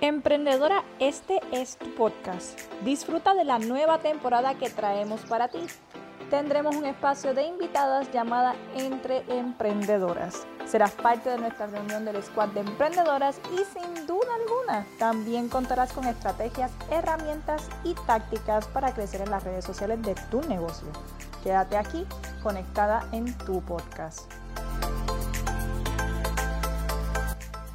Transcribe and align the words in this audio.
Emprendedora, 0.00 0.84
este 1.00 1.40
es 1.50 1.76
tu 1.76 1.92
podcast. 1.96 2.56
Disfruta 2.84 3.34
de 3.34 3.44
la 3.44 3.58
nueva 3.58 3.98
temporada 3.98 4.54
que 4.54 4.70
traemos 4.70 5.22
para 5.22 5.48
ti. 5.48 5.58
Tendremos 6.30 6.76
un 6.76 6.84
espacio 6.84 7.34
de 7.34 7.42
invitadas 7.42 8.12
llamada 8.12 8.54
Entre 8.76 9.24
Emprendedoras. 9.28 10.46
Serás 10.66 10.92
parte 10.92 11.30
de 11.30 11.38
nuestra 11.38 11.66
reunión 11.66 12.04
del 12.04 12.22
squad 12.22 12.50
de 12.50 12.60
emprendedoras 12.60 13.40
y 13.52 13.56
sin 13.56 14.06
duda 14.06 14.28
alguna 14.36 14.86
también 15.00 15.48
contarás 15.48 15.92
con 15.92 16.06
estrategias, 16.06 16.70
herramientas 16.92 17.68
y 17.82 17.94
tácticas 18.06 18.68
para 18.68 18.94
crecer 18.94 19.22
en 19.22 19.30
las 19.32 19.42
redes 19.42 19.64
sociales 19.64 20.00
de 20.02 20.14
tu 20.30 20.42
negocio. 20.42 20.86
Quédate 21.42 21.76
aquí 21.76 22.06
conectada 22.40 23.08
en 23.10 23.36
tu 23.38 23.60
podcast. 23.62 24.30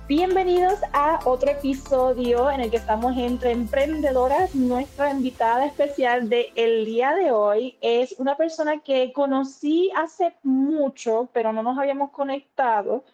Bienvenidos 0.06 0.80
a 0.92 1.22
otro 1.24 1.50
episodio 1.50 2.52
en 2.52 2.60
el 2.60 2.70
que 2.70 2.76
estamos 2.76 3.16
entre 3.16 3.52
emprendedoras. 3.52 4.54
Nuestra 4.54 5.10
invitada 5.10 5.66
especial 5.66 6.28
de 6.28 6.52
el 6.56 6.84
día 6.84 7.14
de 7.16 7.32
hoy 7.32 7.78
es 7.80 8.14
una 8.20 8.36
persona 8.36 8.82
que 8.82 9.14
conocí 9.14 9.90
hace 9.96 10.36
mucho, 10.44 11.30
pero 11.32 11.54
no 11.54 11.64
nos 11.64 11.78
habíamos 11.78 12.12
conectado 12.12 13.06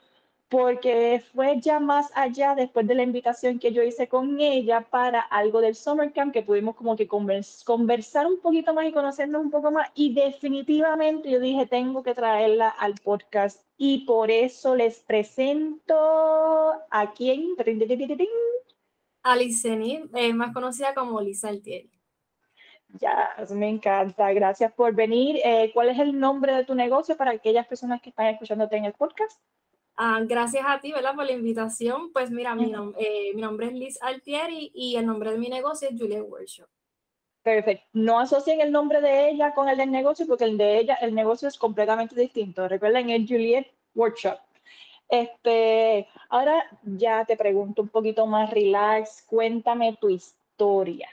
porque 0.49 1.23
fue 1.33 1.59
ya 1.61 1.79
más 1.79 2.11
allá 2.15 2.55
después 2.55 2.87
de 2.87 2.95
la 2.95 3.03
invitación 3.03 3.59
que 3.59 3.71
yo 3.71 3.83
hice 3.83 4.07
con 4.07 4.39
ella 4.39 4.81
para 4.81 5.21
algo 5.21 5.61
del 5.61 5.75
Summer 5.75 6.11
Camp, 6.11 6.33
que 6.33 6.41
pudimos 6.41 6.75
como 6.75 6.95
que 6.95 7.07
conversar 7.07 8.25
un 8.25 8.39
poquito 8.41 8.73
más 8.73 8.87
y 8.87 8.91
conocernos 8.91 9.43
un 9.43 9.51
poco 9.51 9.69
más. 9.69 9.91
Y 9.93 10.13
definitivamente 10.15 11.29
yo 11.29 11.39
dije, 11.39 11.67
tengo 11.67 12.01
que 12.01 12.15
traerla 12.15 12.69
al 12.69 12.95
podcast. 12.95 13.63
Y 13.77 14.05
por 14.05 14.31
eso 14.31 14.75
les 14.75 14.99
presento 15.01 15.95
a 16.89 17.13
quién. 17.15 17.55
A 19.21 19.37
eh, 19.37 20.33
más 20.33 20.51
conocida 20.51 20.95
como 20.95 21.21
Lisa 21.21 21.49
Altieri. 21.49 21.91
Ya, 22.99 23.35
me 23.51 23.69
encanta. 23.69 24.33
Gracias 24.33 24.73
por 24.73 24.95
venir. 24.95 25.39
Eh, 25.43 25.69
¿Cuál 25.75 25.89
es 25.89 25.99
el 25.99 26.19
nombre 26.19 26.55
de 26.55 26.65
tu 26.65 26.73
negocio 26.73 27.15
para 27.15 27.31
aquellas 27.31 27.67
personas 27.67 28.01
que 28.01 28.09
están 28.09 28.27
escuchándote 28.27 28.77
en 28.77 28.85
el 28.85 28.93
podcast? 28.93 29.39
Ah, 30.01 30.21
gracias 30.23 30.63
a 30.65 30.79
ti, 30.79 30.93
¿verdad? 30.93 31.13
Por 31.13 31.25
la 31.25 31.33
invitación. 31.33 32.13
Pues 32.13 32.31
mira, 32.31 32.55
mi, 32.55 32.71
eh, 32.97 33.33
mi, 33.35 33.41
nombre 33.41 33.67
es 33.67 33.73
Liz 33.73 34.01
Altieri 34.01 34.71
y 34.73 34.95
el 34.95 35.05
nombre 35.05 35.33
de 35.33 35.37
mi 35.37 35.49
negocio 35.49 35.89
es 35.89 35.99
Juliet 35.99 36.23
Workshop. 36.25 36.69
Perfecto. 37.43 37.85
No 37.91 38.17
asocien 38.17 38.61
el 38.61 38.71
nombre 38.71 39.01
de 39.01 39.31
ella 39.31 39.53
con 39.53 39.67
el 39.67 39.75
del 39.75 39.91
negocio 39.91 40.25
porque 40.25 40.45
el 40.45 40.57
de 40.57 40.79
ella, 40.79 40.95
el 41.01 41.13
negocio 41.13 41.49
es 41.49 41.57
completamente 41.57 42.15
distinto. 42.15 42.65
Recuerden, 42.69 43.09
es 43.09 43.27
Juliet 43.27 43.67
Workshop. 43.93 44.37
Este, 45.09 46.07
ahora 46.29 46.63
ya 46.83 47.25
te 47.25 47.35
pregunto 47.35 47.81
un 47.81 47.89
poquito 47.89 48.25
más 48.25 48.49
relax. 48.51 49.23
Cuéntame 49.23 49.97
tu 49.99 50.07
historia. 50.07 51.09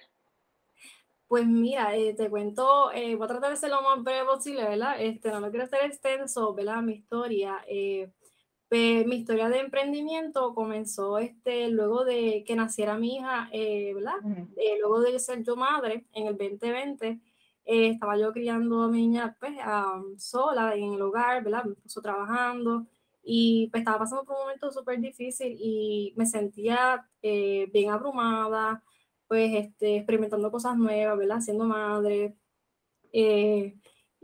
Pues 1.27 1.45
mira, 1.45 1.97
eh, 1.97 2.15
te 2.15 2.31
cuento, 2.31 2.93
eh, 2.93 3.17
voy 3.17 3.25
a 3.25 3.29
tratar 3.29 3.51
de 3.51 3.57
ser 3.57 3.71
lo 3.71 3.83
más 3.83 4.01
breve 4.05 4.25
posible, 4.27 4.63
¿verdad? 4.63 4.95
Este, 5.01 5.29
no 5.33 5.41
lo 5.41 5.51
quiero 5.51 5.65
hacer 5.65 5.85
extenso, 5.85 6.55
¿verdad? 6.55 6.83
Mi 6.83 6.93
historia. 6.93 7.65
Pues, 8.69 9.07
mi 9.07 9.17
historia 9.17 9.49
de 9.49 9.61
emprendimiento 9.61 10.53
comenzó 10.53 11.19
este, 11.19 11.69
luego 11.69 12.05
de 12.05 12.43
que 12.45 12.57
naciera 12.57 12.99
mi 12.99 13.17
hija, 13.17 13.49
eh, 13.53 13.95
¿verdad? 13.95 14.17
Eh, 14.57 14.79
luego 14.81 15.01
de 15.01 15.19
ser 15.21 15.45
yo 15.45 15.55
madre 15.55 16.05
en 16.13 16.27
el 16.27 16.37
2020, 16.37 17.21
eh, 17.65 17.89
estaba 17.89 18.19
yo 18.19 18.33
criando 18.33 18.83
a 18.83 18.89
mi 18.89 19.03
niña 19.03 19.37
pues, 19.39 19.55
sola 20.19 20.75
en 20.75 20.95
el 20.95 21.03
hogar, 21.03 21.45
¿verdad? 21.45 21.65
Me 21.65 21.75
puso 21.77 22.03
trabajando 22.03 22.87
y 23.23 23.69
pues, 23.71 23.83
estaba 23.83 24.01
pasando 24.01 24.25
por 24.25 24.35
un 24.37 24.43
momento 24.43 24.73
súper 24.73 25.01
difícil 25.01 25.57
y 25.61 26.13
me 26.17 26.27
sentía 26.27 27.09
bien 27.23 27.91
abrumada, 27.91 28.83
pues 29.29 29.53
este, 29.55 29.97
experimentando 29.99 30.51
cosas 30.51 30.77
nuevas, 30.77 31.17
¿verdad? 31.19 31.41
Siendo 31.41 31.65
madre. 31.67 32.35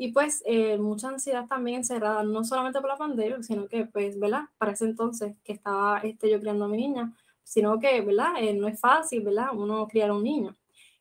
Y 0.02 0.10
pues 0.10 0.42
eh, 0.46 0.78
mucha 0.78 1.10
ansiedad 1.10 1.46
también 1.46 1.76
encerrada, 1.76 2.24
no 2.24 2.42
solamente 2.42 2.80
por 2.80 2.90
la 2.90 2.96
pandemia, 2.96 3.40
sino 3.40 3.68
que, 3.68 3.84
pues, 3.86 4.18
¿verdad? 4.18 4.46
Para 4.58 4.72
ese 4.72 4.84
entonces 4.84 5.36
que 5.44 5.52
estaba 5.52 6.00
este, 6.00 6.28
yo 6.28 6.40
criando 6.40 6.64
a 6.64 6.68
mi 6.68 6.76
niña, 6.78 7.12
sino 7.44 7.78
que, 7.78 8.00
¿verdad? 8.00 8.32
Eh, 8.40 8.52
no 8.52 8.66
es 8.66 8.80
fácil, 8.80 9.22
¿verdad? 9.22 9.50
Uno 9.52 9.86
criar 9.86 10.10
a 10.10 10.14
un 10.14 10.24
niño. 10.24 10.56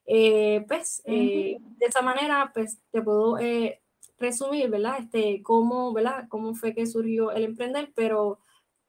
Eh, 0.06 0.64
pues, 0.68 1.02
de 1.04 1.58
esa 1.80 2.04
manera, 2.04 2.52
pues, 2.54 2.78
te 2.92 3.02
puedo 3.02 3.38
resumir, 4.20 4.70
¿verdad? 4.70 5.00
Este, 5.00 5.42
cómo, 5.42 5.92
¿verdad? 5.94 6.28
Cómo 6.30 6.54
fue 6.54 6.76
que 6.76 6.86
surgió 6.86 7.32
el 7.32 7.46
emprender, 7.46 7.92
pero 7.96 8.38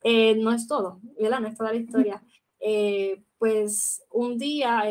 no 0.04 0.52
es 0.52 0.66
todo, 0.68 1.00
¿verdad? 1.18 1.40
No 1.40 1.48
es 1.48 1.56
toda 1.56 1.72
la 1.72 1.78
historia. 1.78 2.22
pues, 3.38 4.04
un 4.10 4.36
día 4.36 4.82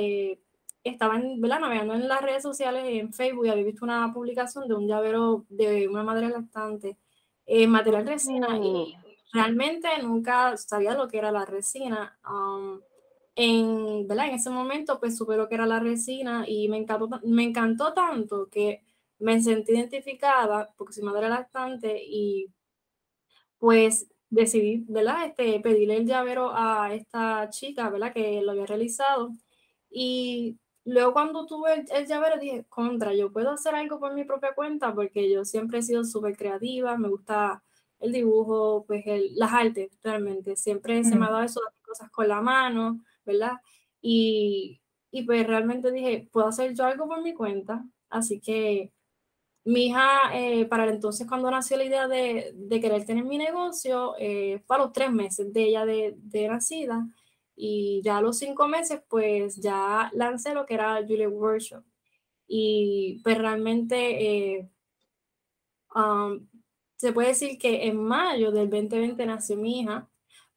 estaba 0.84 1.18
navegando 1.18 1.94
en 1.94 2.08
las 2.08 2.22
redes 2.22 2.44
sociales, 2.44 2.84
en 2.86 3.14
Facebook, 3.14 3.46
y 3.46 3.50
había 3.50 3.64
visto 3.64 3.86
una 3.86 4.12
publicación 4.14 4.68
de 4.68 4.76
un 4.76 4.88
llavero 4.88 5.46
de 5.50 5.88
una 5.88 6.04
madre 6.04 6.30
lactante 6.30 6.98
en 7.46 7.70
material 7.70 8.08
resina 8.08 8.58
y 8.58 8.96
mm. 8.96 9.34
realmente 9.34 9.88
nunca 10.02 10.56
sabía 10.58 10.94
lo 10.94 11.08
que 11.08 11.18
era 11.18 11.32
la 11.32 11.46
resina. 11.46 12.18
Um, 12.30 12.82
en, 13.36 14.08
¿verdad? 14.08 14.28
en 14.28 14.36
ese 14.36 14.50
momento 14.50 15.00
pues 15.00 15.18
supe 15.18 15.38
lo 15.38 15.48
que 15.48 15.56
era 15.56 15.66
la 15.66 15.80
resina 15.80 16.44
y 16.48 16.68
me 16.68 16.78
encantó, 16.78 17.10
me 17.24 17.44
encantó 17.44 17.94
tanto 17.94 18.50
que 18.50 18.84
me 19.20 19.42
sentí 19.42 19.74
identificada 19.74 20.74
porque 20.78 20.94
soy 20.94 21.04
madre 21.04 21.30
lactante 21.30 22.02
y 22.04 22.48
pues 23.58 24.08
decidí, 24.30 24.86
¿verdad? 24.88 25.28
Este, 25.28 25.60
pedirle 25.60 25.98
el 25.98 26.08
llavero 26.08 26.52
a 26.54 26.94
esta 26.94 27.50
chica, 27.50 27.90
¿verdad? 27.90 28.14
Que 28.14 28.42
lo 28.42 28.52
había 28.52 28.66
realizado 28.66 29.32
y 29.90 30.58
Luego 30.86 31.14
cuando 31.14 31.46
tuve 31.46 31.86
el, 31.92 32.08
llavero 32.08 32.40
dije, 32.40 32.66
contra, 32.68 33.14
yo 33.14 33.32
puedo 33.32 33.52
hacer 33.52 33.76
algo 33.76 34.00
por 34.00 34.14
mi 34.14 34.24
propia 34.24 34.54
cuenta 34.56 34.94
porque 34.94 35.32
yo 35.32 35.46
siempre 35.46 35.80
he 35.80 35.84
sido 35.84 36.04
súper 36.04 36.36
creativa, 36.36 36.98
me 36.98 37.10
gusta 37.10 37.64
el 38.00 38.12
dibujo, 38.12 38.84
pues 38.88 39.04
el, 39.06 39.36
las 39.36 39.54
artes 39.54 39.92
realmente, 40.04 40.56
siempre 40.56 41.04
se 41.04 41.16
me 41.16 41.26
ha 41.26 41.30
dado 41.30 41.44
eso 41.44 41.62
de 41.62 41.84
cosas 41.84 42.10
con 42.10 42.28
la 42.28 42.42
mano, 42.42 43.00
¿verdad? 43.26 43.54
Y, 44.02 44.82
y 45.12 45.24
pues 45.24 45.46
realmente 45.46 45.92
dije, 45.92 46.28
puedo 46.32 46.48
hacer 46.48 46.74
yo 46.74 46.86
algo 46.86 47.08
por 47.08 47.22
mi 47.22 47.36
cuenta, 47.36 47.86
así 48.10 48.40
que 48.40 48.92
mi 49.64 49.88
hija, 49.88 50.32
eh, 50.34 50.66
para 50.66 50.86
el 50.86 50.92
entonces 50.92 51.28
cuando 51.28 51.52
nació 51.52 51.78
la 51.78 51.84
idea 51.84 52.08
de, 52.08 52.52
de 52.56 52.80
querer 52.80 53.06
tener 53.06 53.24
mi 53.24 53.38
negocio, 53.38 54.16
eh, 54.18 54.64
fue 54.66 54.78
a 54.78 54.80
los 54.80 54.92
tres 54.94 55.12
meses 55.12 55.54
de 55.54 55.64
ella 55.64 55.86
de, 55.86 56.16
de 56.18 56.48
nacida, 56.48 57.08
y 57.64 58.02
ya 58.04 58.18
a 58.18 58.22
los 58.22 58.40
cinco 58.40 58.68
meses, 58.68 59.04
pues 59.08 59.58
ya 59.58 60.10
lancé 60.16 60.56
lo 60.56 60.66
que 60.66 60.74
era 60.74 61.00
Juliet 61.08 61.30
Workshop. 61.30 61.84
Y 62.48 63.22
pues 63.24 63.38
realmente 63.38 64.56
eh, 64.56 64.70
um, 65.94 66.48
se 66.96 67.14
puede 67.14 67.28
decir 67.28 67.60
que 67.60 67.86
en 67.86 68.04
mayo 68.04 68.52
del 68.52 68.68
2020 68.68 69.24
nació 69.28 69.58
mi 69.58 69.82
hija, 69.82 70.10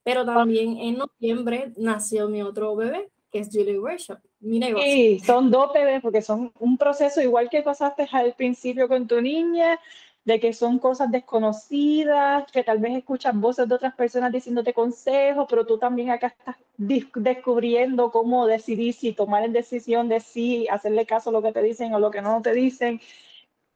pero 0.02 0.24
también 0.24 0.78
en 0.78 0.96
noviembre 0.96 1.74
nació 1.76 2.30
mi 2.30 2.40
otro 2.40 2.74
bebé, 2.74 3.10
que 3.30 3.40
es 3.40 3.50
Juliet 3.52 3.78
Workshop, 3.78 4.20
mi 4.40 4.58
negocio. 4.58 4.90
Sí, 4.90 5.20
son 5.26 5.50
dos 5.50 5.74
bebés 5.74 6.00
porque 6.00 6.22
son 6.22 6.54
un 6.58 6.78
proceso 6.78 7.20
igual 7.20 7.50
que 7.50 7.60
pasaste 7.60 8.08
al 8.12 8.32
principio 8.32 8.88
con 8.88 9.06
tu 9.06 9.20
niña, 9.20 9.78
de 10.24 10.40
que 10.40 10.52
son 10.52 10.78
cosas 10.78 11.10
desconocidas, 11.10 12.50
que 12.50 12.64
tal 12.64 12.78
vez 12.78 12.96
escuchas 12.96 13.34
voces 13.36 13.68
de 13.68 13.74
otras 13.74 13.94
personas 13.94 14.32
diciéndote 14.32 14.72
consejos, 14.72 15.46
pero 15.48 15.66
tú 15.66 15.78
también 15.78 16.10
acá 16.10 16.28
estás 16.28 16.56
descubriendo 16.76 18.10
cómo 18.10 18.46
decidir 18.46 18.94
si 18.94 19.12
tomar 19.12 19.42
la 19.42 19.48
decisión 19.48 20.08
de 20.08 20.20
si 20.20 20.66
hacerle 20.68 21.06
caso 21.06 21.30
a 21.30 21.32
lo 21.32 21.42
que 21.42 21.52
te 21.52 21.62
dicen 21.62 21.92
o 21.94 21.98
lo 21.98 22.10
que 22.10 22.22
no 22.22 22.40
te 22.42 22.54
dicen. 22.54 23.00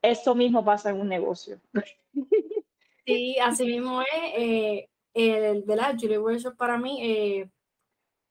Eso 0.00 0.34
mismo 0.34 0.64
pasa 0.64 0.90
en 0.90 1.00
un 1.00 1.08
negocio. 1.08 1.60
Sí, 3.08 3.38
así 3.38 3.64
mismo 3.64 4.02
es. 4.02 4.08
Eh, 4.36 4.88
el, 5.14 5.62
¿verdad? 5.62 5.96
Julie 5.98 6.18
Workshop 6.18 6.56
para 6.56 6.76
mí 6.76 6.98
eh, 7.02 7.50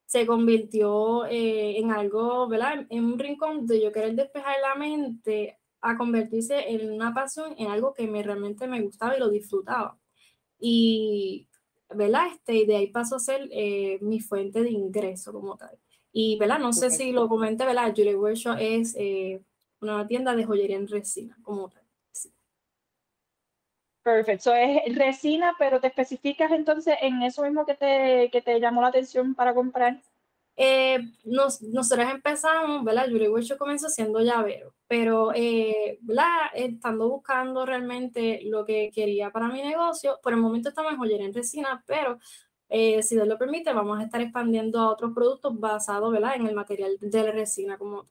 se 0.06 0.24
convirtió 0.24 1.26
eh, 1.26 1.78
en 1.78 1.90
algo, 1.90 2.46
¿verdad? 2.48 2.86
En 2.88 3.04
un 3.04 3.18
rincón 3.18 3.66
de 3.66 3.82
yo 3.82 3.90
querer 3.90 4.14
despejar 4.14 4.56
la 4.62 4.74
mente 4.76 5.58
a 5.80 5.96
convertirse 5.96 6.70
en 6.70 6.92
una 6.92 7.14
pasión, 7.14 7.54
en 7.58 7.68
algo 7.68 7.94
que 7.94 8.06
me, 8.06 8.22
realmente 8.22 8.66
me 8.66 8.82
gustaba 8.82 9.16
y 9.16 9.20
lo 9.20 9.28
disfrutaba. 9.30 9.98
Y, 10.58 11.48
¿verdad? 11.94 12.28
Este, 12.32 12.66
de 12.66 12.76
ahí 12.76 12.86
pasó 12.88 13.16
a 13.16 13.20
ser 13.20 13.48
eh, 13.52 13.98
mi 14.00 14.20
fuente 14.20 14.62
de 14.62 14.70
ingreso 14.70 15.32
como 15.32 15.56
tal. 15.56 15.78
Y, 16.12 16.38
¿verdad? 16.38 16.58
No 16.58 16.72
sé 16.72 16.90
si 16.90 17.12
lo 17.12 17.28
comenté, 17.28 17.64
¿verdad? 17.64 17.92
Julie 17.94 18.16
Workshop 18.16 18.56
es 18.58 18.94
eh, 18.98 19.40
una 19.80 20.06
tienda 20.06 20.34
de 20.34 20.44
joyería 20.44 20.76
en 20.76 20.88
resina 20.88 21.36
como 21.42 21.68
tal. 21.68 21.82
Perfecto. 24.02 24.54
es 24.54 24.96
resina, 24.96 25.54
pero 25.58 25.80
te 25.80 25.88
especificas 25.88 26.50
entonces 26.52 26.96
en 27.02 27.22
eso 27.22 27.42
mismo 27.42 27.66
que 27.66 27.74
te, 27.74 28.30
que 28.32 28.40
te 28.40 28.58
llamó 28.58 28.80
la 28.80 28.88
atención 28.88 29.34
para 29.34 29.54
comprar. 29.54 30.00
Eh, 30.60 30.98
nos, 31.24 31.62
nosotros 31.62 32.10
empezamos, 32.10 32.82
¿verdad? 32.82 33.06
Yuri 33.08 33.28
Workshop 33.28 33.58
comenzó 33.58 33.88
siendo 33.88 34.18
llavero, 34.20 34.74
pero, 34.88 35.30
eh. 35.32 36.00
Estando 36.52 37.08
buscando 37.08 37.64
realmente 37.64 38.40
lo 38.44 38.64
que 38.64 38.90
quería 38.92 39.30
para 39.30 39.48
mi 39.48 39.62
negocio, 39.62 40.18
por 40.20 40.32
el 40.32 40.40
momento 40.40 40.70
estamos 40.70 40.92
en 40.92 40.98
joyería 40.98 41.26
en 41.26 41.34
resina, 41.34 41.84
pero 41.86 42.18
eh, 42.68 43.02
si 43.04 43.14
Dios 43.14 43.28
lo 43.28 43.38
permite, 43.38 43.72
vamos 43.72 44.00
a 44.00 44.02
estar 44.02 44.20
expandiendo 44.20 44.80
a 44.80 44.90
otros 44.90 45.12
productos 45.14 45.58
basados 45.60 46.12
¿verdad? 46.12 46.34
en 46.34 46.46
el 46.48 46.54
material 46.56 46.96
de 47.00 47.22
la 47.22 47.30
resina 47.30 47.78
como. 47.78 48.04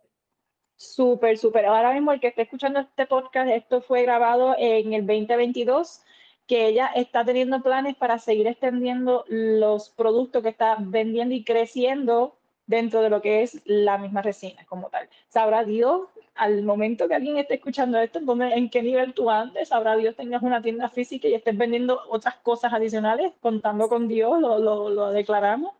Súper, 0.77 1.37
súper. 1.37 1.65
Ahora 1.65 1.93
mismo 1.93 2.13
el 2.13 2.21
que 2.21 2.27
esté 2.27 2.43
escuchando 2.43 2.79
este 2.79 3.07
podcast, 3.07 3.49
esto 3.49 3.81
fue 3.81 4.03
grabado 4.03 4.55
en 4.57 4.93
el 4.93 5.05
2022, 5.05 6.01
que 6.47 6.67
ella 6.67 6.87
está 6.95 7.25
teniendo 7.25 7.61
planes 7.61 7.95
para 7.97 8.19
seguir 8.19 8.47
extendiendo 8.47 9.25
los 9.27 9.89
productos 9.89 10.43
que 10.43 10.49
está 10.49 10.77
vendiendo 10.79 11.35
y 11.35 11.43
creciendo 11.43 12.36
dentro 12.67 13.01
de 13.01 13.09
lo 13.09 13.21
que 13.21 13.41
es 13.41 13.61
la 13.65 13.97
misma 13.97 14.21
resina 14.21 14.65
como 14.65 14.89
tal. 14.89 15.09
Sabrá 15.29 15.63
Dios, 15.63 16.07
al 16.35 16.63
momento 16.63 17.07
que 17.07 17.15
alguien 17.15 17.37
esté 17.37 17.55
escuchando 17.55 17.97
esto, 17.97 18.19
en 18.19 18.69
qué 18.69 18.83
nivel 18.83 19.13
tú 19.13 19.29
andes, 19.31 19.69
sabrá 19.69 19.95
Dios 19.95 20.15
tengas 20.15 20.43
una 20.43 20.61
tienda 20.61 20.89
física 20.89 21.27
y 21.27 21.33
estés 21.33 21.57
vendiendo 21.57 21.99
otras 22.09 22.35
cosas 22.35 22.73
adicionales, 22.73 23.31
contando 23.41 23.87
con 23.89 24.07
Dios, 24.07 24.39
lo, 24.39 24.59
lo, 24.59 24.89
lo 24.89 25.11
declaramos. 25.11 25.73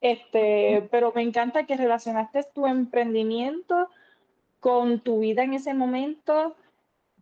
Este, 0.00 0.88
pero 0.92 1.12
me 1.14 1.22
encanta 1.22 1.66
que 1.66 1.76
relacionaste 1.76 2.44
tu 2.54 2.66
emprendimiento 2.66 3.88
con 4.60 5.00
tu 5.00 5.20
vida 5.20 5.42
en 5.42 5.54
ese 5.54 5.74
momento. 5.74 6.56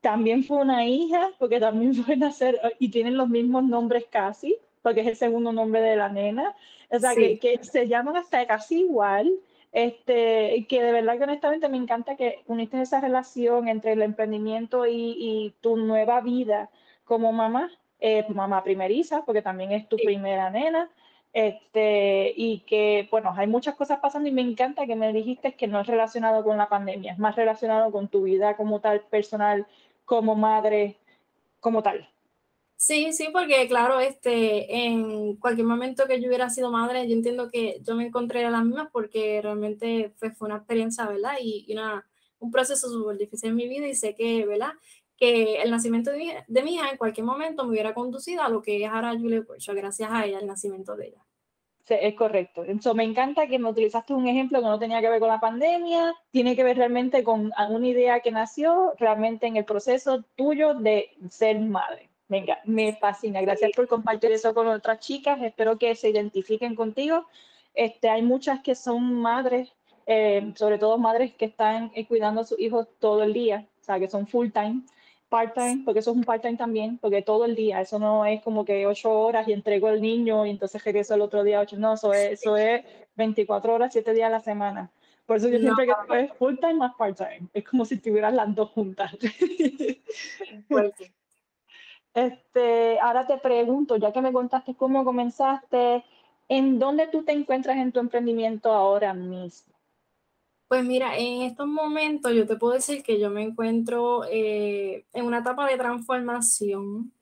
También 0.03 0.45
fue 0.45 0.59
una 0.59 0.87
hija, 0.87 1.31
porque 1.39 1.59
también 1.59 1.95
fue 2.05 2.17
nacer 2.17 2.61
y 2.79 2.91
tienen 2.91 3.17
los 3.17 3.29
mismos 3.29 3.65
nombres 3.65 4.05
casi, 4.11 4.59
porque 4.87 5.01
es 5.01 5.09
el 5.09 5.17
segundo 5.17 5.53
nombre 5.53 5.81
de 5.81 5.97
la 5.97 6.09
nena. 6.09 6.55
O 6.91 6.99
sea, 7.01 7.13
que, 7.13 7.41
que, 7.41 7.59
se 7.65 7.89
llaman 7.89 8.17
hasta 8.17 8.47
casi 8.47 8.83
igual. 8.83 9.29
Este, 9.73 10.65
que 10.69 10.81
de 10.81 10.93
verdad 10.93 11.19
que 11.19 11.25
honestamente 11.25 11.69
me 11.69 11.77
encanta 11.77 12.15
que 12.15 12.45
uniste 12.47 12.81
esa 12.81 13.01
relación 13.01 13.67
entre 13.67 13.95
el 13.95 14.03
emprendimiento 14.03 14.87
y, 14.87 15.17
y 15.19 15.55
tu 15.61 15.77
nueva 15.77 16.21
vida 16.21 16.71
como 17.05 17.33
mamá, 17.33 17.69
eh, 17.99 18.25
mamá 18.29 18.63
primeriza, 18.63 19.25
porque 19.25 19.43
también 19.43 19.73
es 19.73 19.89
tu 19.89 19.97
primera 19.97 20.51
nena. 20.51 20.89
Este, 21.33 22.33
y 22.37 22.61
que, 22.61 23.09
bueno, 23.11 23.35
hay 23.37 23.49
muchas 23.49 23.75
cosas 23.75 23.99
pasando 23.99 24.29
y 24.29 24.33
me 24.33 24.43
encanta 24.43 24.87
que 24.87 24.95
me 24.95 25.13
dijiste 25.13 25.55
que 25.55 25.67
no 25.67 25.81
es 25.81 25.89
relacionado 25.89 26.45
con 26.45 26.59
la 26.59 26.69
pandemia, 26.69 27.15
es 27.15 27.19
más 27.19 27.35
relacionado 27.35 27.91
con 27.91 28.07
tu 28.07 28.23
vida 28.23 28.57
como 28.57 28.79
tal, 28.79 29.01
personal, 29.01 29.67
como 30.05 30.37
madre, 30.37 30.95
como 31.59 31.83
tal. 31.83 32.09
Sí, 32.79 33.13
sí, 33.13 33.29
porque 33.33 33.67
claro, 33.69 34.01
este, 34.01 34.85
en 34.87 35.37
cualquier 35.37 35.67
momento 35.67 36.07
que 36.07 36.21
yo 36.21 36.29
hubiera 36.29 36.51
sido 36.51 36.71
madre, 36.71 37.09
yo 37.09 37.15
entiendo 37.15 37.49
que 37.51 37.81
yo 37.83 37.95
me 37.95 38.07
encontré 38.07 38.45
a 38.45 38.51
las 38.51 38.65
mismas 38.65 38.89
porque 38.93 39.41
realmente 39.43 40.13
fue, 40.17 40.31
fue 40.33 40.49
una 40.49 40.59
experiencia, 40.59 41.07
¿verdad? 41.07 41.37
Y, 41.41 41.65
y 41.67 41.73
una, 41.73 42.07
un 42.39 42.51
proceso 42.51 42.89
súper 42.89 43.17
difícil 43.17 43.51
en 43.51 43.57
mi 43.57 43.69
vida 43.69 43.87
y 43.87 43.95
sé 43.95 44.15
que, 44.15 44.45
¿verdad? 44.47 44.73
Que 45.17 45.63
el 45.63 45.71
nacimiento 45.71 46.11
de 46.11 46.19
mi, 46.19 46.33
de 46.47 46.63
mi, 46.63 46.75
hija 46.75 46.91
en 46.91 46.99
cualquier 46.99 47.25
momento 47.25 47.65
me 47.65 47.71
hubiera 47.71 47.95
conducido 47.95 48.43
a 48.43 48.49
lo 48.49 48.63
que 48.63 48.85
es 48.85 48.91
ahora 48.91 49.19
Julia 49.19 49.43
Porsche, 49.43 49.75
gracias 49.75 50.11
a 50.13 50.27
ella, 50.27 50.39
el 50.39 50.47
nacimiento 50.47 50.97
de 50.97 51.09
ella. 51.09 51.25
Sí, 51.85 51.95
es 52.01 52.15
correcto. 52.15 52.65
Eso 52.65 52.95
me 52.95 53.05
encanta 53.05 53.47
que 53.47 53.61
me 53.61 53.71
utilizaste 53.71 54.13
un 54.13 54.27
ejemplo 54.27 54.61
que 54.61 54.67
no 54.67 54.79
tenía 54.79 55.01
que 55.01 55.09
ver 55.09 55.21
con 55.21 55.29
la 55.29 55.41
pandemia, 55.41 56.15
tiene 56.33 56.57
que 56.57 56.65
ver 56.65 56.77
realmente 56.77 57.23
con 57.23 57.53
una 57.71 57.87
idea 57.87 58.21
que 58.21 58.33
nació 58.33 58.93
realmente 58.99 59.47
en 59.47 59.57
el 59.57 59.65
proceso 59.65 60.25
tuyo 60.35 60.75
de 60.75 61.11
ser 61.31 61.61
madre. 61.61 62.06
Venga, 62.29 62.59
me 62.65 62.95
fascina. 62.95 63.41
Gracias 63.41 63.71
por 63.75 63.87
compartir 63.87 64.33
eso 64.33 64.53
con 64.53 64.67
otras 64.67 65.01
chicas. 65.01 65.41
Espero 65.43 65.79
que 65.79 65.95
se 65.95 66.11
identifiquen 66.11 66.75
contigo. 66.75 67.27
Este, 67.75 68.09
hay 68.09 68.23
muchas 68.23 68.63
que 68.63 68.75
son 68.75 69.15
madres, 69.15 69.73
eh, 70.07 70.53
sobre 70.57 70.79
todo 70.79 70.99
madres 70.99 71.35
que 71.35 71.45
están 71.45 71.93
eh, 71.95 72.07
cuidando 72.07 72.41
a 72.41 72.45
sus 72.45 72.59
hijos 72.59 72.89
todo 72.99 73.23
el 73.23 73.33
día, 73.33 73.67
o 73.81 73.85
sea, 73.85 73.99
que 73.99 74.09
son 74.09 74.27
full 74.27 74.49
time, 74.49 74.83
part 75.29 75.55
time, 75.55 75.83
porque 75.85 76.01
eso 76.01 76.11
es 76.11 76.17
un 76.17 76.25
part 76.25 76.43
time 76.43 76.57
también, 76.57 76.99
porque 76.99 77.21
todo 77.21 77.45
el 77.45 77.55
día, 77.55 77.83
eso 77.83 77.99
no 77.99 78.25
es 78.25 78.43
como 78.43 78.65
que 78.65 78.87
ocho 78.87 79.13
horas 79.13 79.47
y 79.47 79.53
entrego 79.53 79.89
al 79.89 80.01
niño 80.01 80.47
y 80.47 80.51
entonces 80.51 80.83
regreso 80.83 81.15
el 81.15 81.21
otro 81.21 81.45
día 81.45 81.61
ocho, 81.61 81.77
no, 81.77 81.95
eso 81.95 82.15
es, 82.15 82.41
eso 82.41 82.57
es 82.57 82.83
24 83.15 83.75
horas, 83.75 83.93
siete 83.93 84.15
días 84.15 84.29
a 84.29 84.31
la 84.31 84.41
semana. 84.41 84.91
Por 85.27 85.37
eso 85.37 85.49
yo 85.49 85.59
siempre 85.59 85.87
no. 85.87 86.07
que 86.09 86.21
es 86.21 86.33
full 86.35 86.57
time 86.57 86.75
más 86.75 86.95
part 86.95 87.19
time. 87.19 87.49
Es 87.53 87.65
como 87.65 87.85
si 87.85 87.99
tuvieras 87.99 88.33
las 88.33 88.55
dos 88.55 88.71
juntas. 88.71 89.15
Pues 90.69 90.93
este, 92.17 92.99
ahora 92.99 93.27
te 93.27 93.37
pregunto, 93.37 93.97
ya 93.97 94.11
que 94.11 94.23
me 94.23 94.33
contaste 94.33 94.75
cómo 94.75 95.05
comenzaste, 95.05 96.03
¿en 96.49 96.79
dónde 96.79 97.09
tú 97.09 97.25
te 97.25 97.33
encuentras 97.33 97.77
en 97.77 97.93
tu 97.93 98.01
emprendimiento 98.01 98.73
ahora 98.73 99.13
mismo? 99.13 99.75
Pues 100.67 100.83
mira, 100.83 101.17
en 101.19 101.43
estos 101.43 101.67
momentos 101.67 102.33
yo 102.33 102.47
te 102.47 102.57
puedo 102.57 102.73
decir 102.73 103.03
que 103.03 103.21
yo 103.21 103.29
me 103.29 103.43
encuentro 103.43 104.25
eh, 104.31 105.05
en 105.13 105.27
una 105.27 105.41
etapa 105.41 105.69
de 105.69 105.77
transformación, 105.77 107.13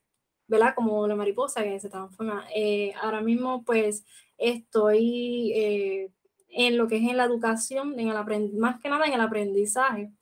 ¿verdad? 0.47 0.75
Como 0.77 1.09
la 1.09 1.17
mariposa 1.17 1.65
que 1.65 1.81
se 1.81 1.91
transforma. 1.91 2.47
Eh, 2.55 2.95
ahora 3.03 3.21
mismo 3.21 3.65
pues 3.65 4.05
estoy 4.39 5.53
eh, 5.57 6.11
en 6.51 6.79
lo 6.79 6.87
que 6.87 6.99
es 6.99 7.03
en 7.03 7.17
la 7.17 7.25
educación, 7.25 7.99
en 7.99 8.09
el 8.11 8.53
más 8.55 8.81
que 8.81 8.89
nada 8.89 9.07
en 9.07 9.15
el 9.15 9.21
aprendizaje. 9.21 10.13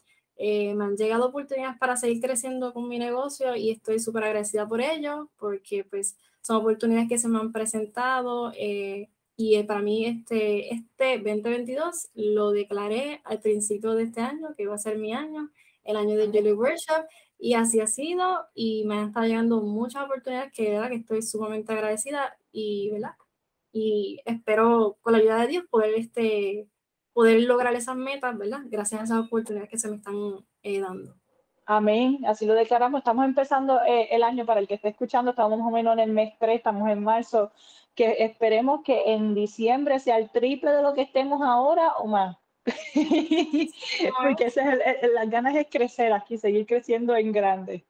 Eh, 0.45 0.75
me 0.75 0.87
han 0.87 0.97
llegado 0.97 1.27
oportunidades 1.27 1.79
para 1.79 1.97
seguir 1.97 2.21
creciendo 2.21 2.73
con 2.75 2.89
mi 2.89 2.99
negocio 2.99 3.55
y 3.55 3.71
estoy 3.71 4.01
súper 4.01 4.25
agradecida 4.25 4.67
por 4.67 4.81
ello, 4.81 5.31
porque 5.39 5.85
pues 5.85 6.17
son 6.41 6.57
oportunidades 6.57 7.09
que 7.09 7.17
se 7.19 7.29
me 7.29 7.39
han 7.39 7.53
presentado 7.53 8.53
eh, 8.59 9.09
y 9.37 9.55
eh, 9.55 9.63
para 9.63 9.83
mí 9.83 10.05
este, 10.05 10.75
este 10.75 11.19
2022 11.19 12.09
lo 12.15 12.51
declaré 12.51 13.21
al 13.23 13.39
principio 13.39 13.95
de 13.95 14.03
este 14.03 14.21
año, 14.21 14.53
que 14.57 14.65
iba 14.65 14.75
a 14.75 14.79
ser 14.79 14.99
mi 14.99 15.15
año, 15.15 15.49
el 15.85 15.97
año 15.97 16.17
del 16.17 16.33
Jelly 16.33 16.55
Workshop, 16.55 17.07
y 17.39 17.55
así 17.55 17.79
ha 17.79 17.87
sido 17.87 18.45
y 18.53 18.85
me 18.85 18.97
han 18.97 19.09
estado 19.11 19.27
llegando 19.27 19.61
muchas 19.61 20.03
oportunidades 20.07 20.53
que, 20.53 20.71
¿verdad? 20.71 20.89
que 20.89 20.97
estoy 20.97 21.23
sumamente 21.23 21.73
agradecida 21.73 22.37
y, 22.51 22.91
¿verdad? 22.91 23.15
y 23.73 24.21
espero 24.25 24.99
con 25.03 25.13
la 25.13 25.21
ayuda 25.21 25.43
de 25.43 25.47
Dios 25.47 25.65
poder 25.71 25.95
este, 25.95 26.67
poder 27.13 27.43
lograr 27.43 27.75
esas 27.75 27.97
metas, 27.97 28.37
¿verdad? 28.37 28.61
Gracias 28.67 29.01
a 29.01 29.05
esas 29.05 29.19
oportunidades 29.19 29.71
que 29.71 29.79
se 29.79 29.89
me 29.89 29.97
están 29.97 30.15
eh, 30.63 30.81
dando. 30.81 31.15
Amén, 31.65 32.25
así 32.27 32.45
lo 32.45 32.55
declaramos. 32.55 32.99
Estamos 32.99 33.25
empezando 33.25 33.81
eh, 33.83 34.09
el 34.11 34.23
año 34.23 34.45
para 34.45 34.61
el 34.61 34.67
que 34.67 34.75
esté 34.75 34.89
escuchando, 34.89 35.31
estamos 35.31 35.59
más 35.59 35.69
o 35.69 35.71
menos 35.71 35.93
en 35.95 36.01
el 36.01 36.13
mes 36.13 36.35
3, 36.39 36.57
estamos 36.57 36.89
en 36.91 37.03
marzo, 37.03 37.53
que 37.95 38.17
esperemos 38.19 38.83
que 38.85 39.13
en 39.13 39.35
diciembre 39.35 40.01
sea 40.01 40.19
el 40.19 40.31
triple 40.31 40.73
de 40.73 40.83
lo 40.83 40.93
que 40.95 41.03
estemos 41.03 41.41
ahora 41.43 41.93
o 41.99 42.07
más. 42.07 42.37
Porque 44.23 44.45
ese 44.45 44.61
es 44.61 44.67
el, 44.67 44.83
el, 45.03 45.15
las 45.15 45.31
ganas 45.31 45.55
es 45.55 45.67
crecer 45.71 46.13
aquí, 46.13 46.37
seguir 46.39 46.67
creciendo 46.67 47.15
en 47.17 47.33
grande. 47.33 47.85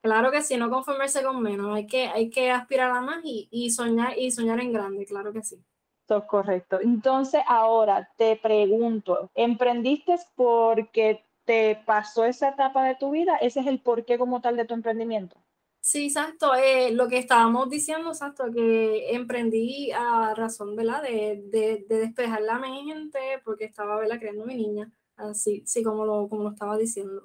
Claro 0.00 0.30
que 0.30 0.42
sí, 0.42 0.56
no 0.56 0.70
conformarse 0.70 1.22
con 1.22 1.42
menos, 1.42 1.74
hay 1.74 1.86
que, 1.86 2.06
hay 2.06 2.30
que 2.30 2.50
aspirar 2.50 2.90
a 2.92 3.00
más 3.00 3.20
y, 3.24 3.48
y 3.50 3.70
soñar 3.70 4.16
y 4.16 4.30
soñar 4.30 4.60
en 4.60 4.72
grande, 4.72 5.04
claro 5.04 5.32
que 5.32 5.42
sí. 5.42 5.62
Es 6.08 6.24
correcto. 6.24 6.80
Entonces, 6.80 7.42
ahora 7.46 8.10
te 8.16 8.36
pregunto, 8.36 9.30
¿emprendiste 9.34 10.16
porque 10.34 11.24
te 11.44 11.82
pasó 11.84 12.24
esa 12.24 12.50
etapa 12.50 12.84
de 12.84 12.94
tu 12.94 13.10
vida? 13.10 13.36
¿Ese 13.36 13.60
es 13.60 13.66
el 13.66 13.80
porqué 13.80 14.18
como 14.18 14.40
tal 14.40 14.56
de 14.56 14.64
tu 14.64 14.74
emprendimiento? 14.74 15.36
Sí, 15.80 16.06
exacto. 16.06 16.54
Eh, 16.54 16.92
lo 16.92 17.08
que 17.08 17.18
estábamos 17.18 17.68
diciendo, 17.70 18.10
exacto, 18.10 18.44
que 18.52 19.14
emprendí 19.14 19.90
a 19.92 20.34
razón, 20.34 20.76
¿verdad? 20.76 21.02
De, 21.02 21.42
de, 21.46 21.84
de 21.88 21.98
despejar 22.00 22.42
la 22.42 22.58
mente 22.58 23.40
porque 23.44 23.66
estaba, 23.66 23.96
¿verdad? 23.98 24.18
Creando 24.18 24.44
mi 24.44 24.56
niña. 24.56 24.90
Así, 25.16 25.62
sí, 25.66 25.82
como 25.82 26.04
lo, 26.04 26.28
como 26.28 26.44
lo 26.44 26.50
estaba 26.50 26.76
diciendo. 26.76 27.22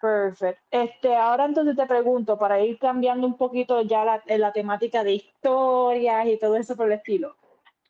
Perfecto. 0.00 0.62
Este, 0.70 1.16
ahora 1.16 1.46
entonces 1.46 1.76
te 1.76 1.86
pregunto, 1.86 2.38
para 2.38 2.60
ir 2.60 2.78
cambiando 2.78 3.26
un 3.26 3.36
poquito 3.36 3.80
ya 3.82 4.04
la, 4.04 4.22
la 4.26 4.52
temática 4.52 5.02
de 5.02 5.14
historias 5.14 6.26
y 6.26 6.38
todo 6.38 6.56
eso 6.56 6.76
por 6.76 6.86
el 6.86 6.92
estilo 6.92 7.36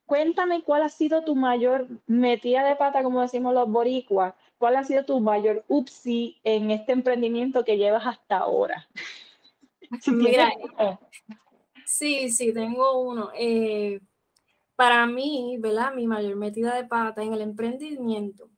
cuéntame 0.07 0.63
cuál 0.63 0.83
ha 0.83 0.89
sido 0.89 1.25
tu 1.25 1.35
mayor 1.35 1.89
metida 2.07 2.65
de 2.65 2.77
pata, 2.77 3.03
como 3.03 3.23
decimos 3.23 3.55
los 3.55 3.69
boricuas, 3.69 4.35
cuál 4.59 4.77
ha 4.77 4.85
sido 4.85 5.05
tu 5.05 5.21
mayor 5.21 5.65
upsi 5.69 6.41
en 6.45 6.71
este 6.71 6.93
emprendimiento 6.93 7.65
que 7.65 7.77
llevas 7.77 8.07
hasta 8.07 8.39
ahora. 8.39 8.89
Mira, 10.07 10.53
sí, 11.87 12.31
sí, 12.31 12.53
tengo 12.53 13.01
uno. 13.01 13.31
Eh, 13.35 14.01
para 14.77 15.07
mí, 15.07 15.57
¿verdad? 15.59 15.95
Mi 15.95 16.07
mayor 16.07 16.37
metida 16.37 16.75
de 16.75 16.85
pata 16.85 17.23
en 17.23 17.33
el 17.33 17.41
emprendimiento, 17.41 18.51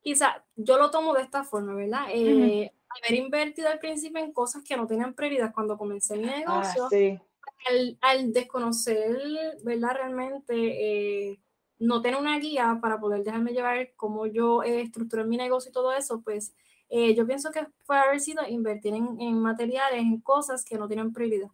quizá 0.00 0.44
yo 0.56 0.78
lo 0.78 0.90
tomo 0.90 1.14
de 1.14 1.22
esta 1.22 1.44
forma, 1.44 1.74
¿verdad? 1.74 2.06
Eh, 2.12 2.72
Haber 2.88 3.18
invertido 3.18 3.68
al 3.68 3.78
principio 3.78 4.22
en 4.22 4.32
cosas 4.32 4.62
que 4.64 4.76
no 4.76 4.86
tenían 4.86 5.12
prioridad 5.12 5.52
cuando 5.52 5.76
comencé 5.76 6.16
mi 6.16 6.28
ah, 6.28 6.38
negocio. 6.38 6.84
Ah, 6.84 6.88
sí 6.90 7.20
al, 7.68 7.98
al, 8.00 8.32
desconocer, 8.32 9.18
¿verdad? 9.64 9.94
Realmente 9.94 11.30
eh, 11.30 11.40
no 11.78 12.02
tener 12.02 12.18
una 12.18 12.38
guía 12.38 12.78
para 12.80 12.98
poder 12.98 13.22
dejarme 13.22 13.52
llevar 13.52 13.92
cómo 13.96 14.26
yo 14.26 14.62
eh, 14.62 14.82
estructuré 14.82 15.24
mi 15.24 15.36
negocio 15.36 15.70
y 15.70 15.72
todo 15.72 15.92
eso, 15.92 16.22
pues 16.22 16.54
eh, 16.88 17.14
yo 17.14 17.26
pienso 17.26 17.50
que 17.50 17.66
fue 17.84 17.98
haber 17.98 18.20
sido 18.20 18.46
invertir 18.48 18.94
en, 18.94 19.20
en, 19.20 19.38
materiales, 19.40 20.00
en 20.00 20.20
cosas 20.20 20.64
que 20.64 20.78
no 20.78 20.86
tienen 20.86 21.12
prioridad. 21.12 21.48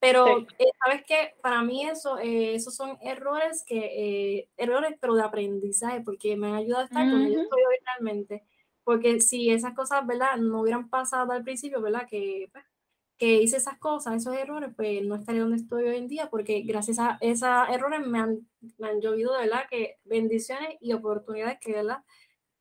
Pero, 0.00 0.26
sí. 0.26 0.46
Eh, 0.60 0.70
¿sabes 0.84 1.02
qué? 1.06 1.34
Para 1.42 1.62
mí 1.62 1.84
eso, 1.86 2.18
eh, 2.18 2.54
esos 2.54 2.74
son 2.74 2.96
errores 3.00 3.64
que, 3.66 4.48
errores, 4.56 4.96
pero 5.00 5.14
de 5.14 5.22
aprendizaje, 5.22 6.00
porque 6.00 6.36
me 6.36 6.48
han 6.48 6.54
ayudado 6.54 6.82
a 6.82 6.84
estar 6.84 7.04
uh 7.04 7.08
-huh. 7.08 7.12
donde 7.12 7.32
yo 7.34 7.40
estoy 7.42 7.62
hoy 7.62 7.76
realmente. 7.84 8.44
Porque 8.84 9.20
si 9.20 9.50
esas 9.50 9.74
cosas, 9.74 10.06
¿verdad? 10.06 10.36
No 10.36 10.62
hubieran 10.62 10.88
pasado 10.88 11.32
al 11.32 11.44
principio, 11.44 11.82
¿verdad? 11.82 12.06
Que 12.08 12.48
pues, 12.52 12.64
que 13.18 13.42
hice 13.42 13.56
esas 13.56 13.78
cosas, 13.78 14.14
esos 14.14 14.36
errores, 14.36 14.70
pues 14.76 15.04
no 15.04 15.16
estaría 15.16 15.42
donde 15.42 15.56
estoy 15.56 15.84
hoy 15.84 15.96
en 15.96 16.08
día, 16.08 16.30
porque 16.30 16.60
gracias 16.60 17.00
a 17.00 17.18
esos 17.20 17.48
errores 17.68 18.06
me 18.06 18.20
han, 18.20 18.46
me 18.78 18.88
han 18.88 19.00
llovido, 19.00 19.34
de 19.34 19.40
verdad, 19.40 19.64
que 19.68 19.96
bendiciones 20.04 20.76
y 20.80 20.92
oportunidades 20.92 21.58
que, 21.60 21.72
¿verdad? 21.72 21.98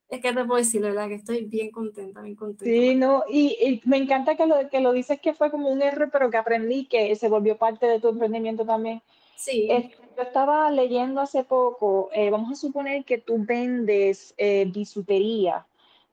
Es 0.10 0.22
que 0.22 0.34
te 0.34 0.46
puedo 0.46 0.58
decir, 0.58 0.82
de 0.82 0.90
verdad, 0.90 1.10
que 1.10 1.16
estoy 1.16 1.46
bien 1.46 1.70
contenta, 1.70 2.22
bien 2.22 2.36
contenta. 2.36 2.66
Sí, 2.66 2.96
no, 2.96 3.24
y, 3.30 3.82
me 3.86 3.98
encanta 3.98 4.36
que 4.36 4.48
lo, 4.48 4.68
que 4.70 4.80
lo 4.80 4.94
dices 4.94 5.20
que 5.22 5.34
fue 5.34 5.52
como 5.52 5.70
un 5.70 5.82
error, 5.82 6.10
pero 6.12 6.32
que 6.32 6.38
aprendí 6.38 6.86
que 6.86 7.16
se 7.16 7.30
volvió 7.30 7.58
parte 7.58 7.86
de 7.86 8.00
tu 8.00 8.10
emprendimiento 8.10 8.66
también. 8.66 9.02
Sí. 9.36 9.68
yo 9.68 10.24
estaba 10.24 10.72
leyendo 10.72 11.22
hace 11.22 11.44
poco, 11.44 12.10
eh, 12.12 12.32
vamos 12.32 12.52
a 12.52 12.56
suponer 12.56 13.06
que 13.06 13.20
tú 13.20 13.36
vendes 13.46 14.34
eh, 14.38 14.66
bisutería 14.74 15.68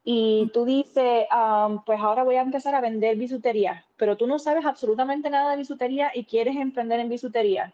y 0.05 0.51
tú 0.53 0.67
dices, 0.67 1.27
pues 1.87 2.01
ahora 2.01 2.25
voy 2.25 2.37
a 2.37 2.43
empezar 2.43 2.75
a 2.75 2.81
vender 2.81 3.17
bisutería, 3.17 3.87
pero 3.97 4.17
tú 4.17 4.27
no 4.27 4.39
sabes 4.39 4.67
absolutamente 4.67 5.31
nada 5.31 5.53
de 5.53 5.57
bisutería 5.57 6.11
y 6.15 6.25
quieres 6.25 6.57
emprender 6.57 7.01
en 7.01 7.09
bisutería. 7.09 7.73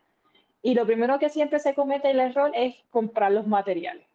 Y 0.63 0.75
lo 0.75 0.87
primero 0.87 1.19
que 1.19 1.29
siempre 1.29 1.59
se 1.59 1.75
comete 1.75 2.11
el 2.11 2.21
error 2.21 2.53
es 2.55 2.77
comprar 2.91 3.33
los 3.33 3.47
materiales 3.47 4.10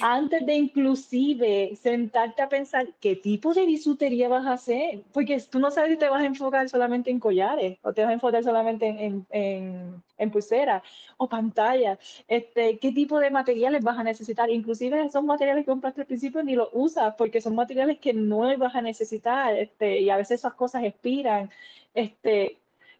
antes 0.00 0.46
de 0.46 0.54
inclusive 0.54 1.76
sentarte 1.76 2.42
a 2.42 2.48
pensar 2.48 2.88
qué 3.00 3.16
tipo 3.16 3.52
de 3.52 3.66
bisutería 3.66 4.28
vas 4.28 4.46
a 4.46 4.54
hacer, 4.54 5.02
porque 5.12 5.40
tú 5.50 5.58
no 5.58 5.70
sabes 5.70 5.92
si 5.92 5.98
te 5.98 6.08
vas 6.08 6.22
a 6.22 6.26
enfocar 6.26 6.68
solamente 6.68 7.10
en 7.10 7.20
collares 7.20 7.78
o 7.82 7.92
te 7.92 8.02
vas 8.02 8.10
a 8.10 8.14
enfocar 8.14 8.42
solamente 8.42 8.86
en, 8.86 9.26
en, 9.30 10.02
en 10.18 10.30
pulseras 10.30 10.82
o 11.16 11.28
pantalla, 11.28 11.98
este, 12.28 12.78
qué 12.78 12.92
tipo 12.92 13.18
de 13.18 13.30
materiales 13.30 13.82
vas 13.82 13.98
a 13.98 14.04
necesitar, 14.04 14.50
inclusive 14.50 15.04
esos 15.04 15.24
materiales 15.24 15.64
que 15.64 15.70
compraste 15.70 16.02
al 16.02 16.06
principio 16.06 16.42
ni 16.42 16.54
los 16.54 16.68
usas 16.72 17.14
porque 17.16 17.40
son 17.40 17.54
materiales 17.54 17.98
que 17.98 18.12
no 18.12 18.56
vas 18.58 18.74
a 18.74 18.82
necesitar 18.82 19.56
este, 19.56 20.00
y 20.00 20.10
a 20.10 20.16
veces 20.16 20.40
esas 20.40 20.54
cosas 20.54 20.84
expiran, 20.84 21.50
este, 21.94 22.58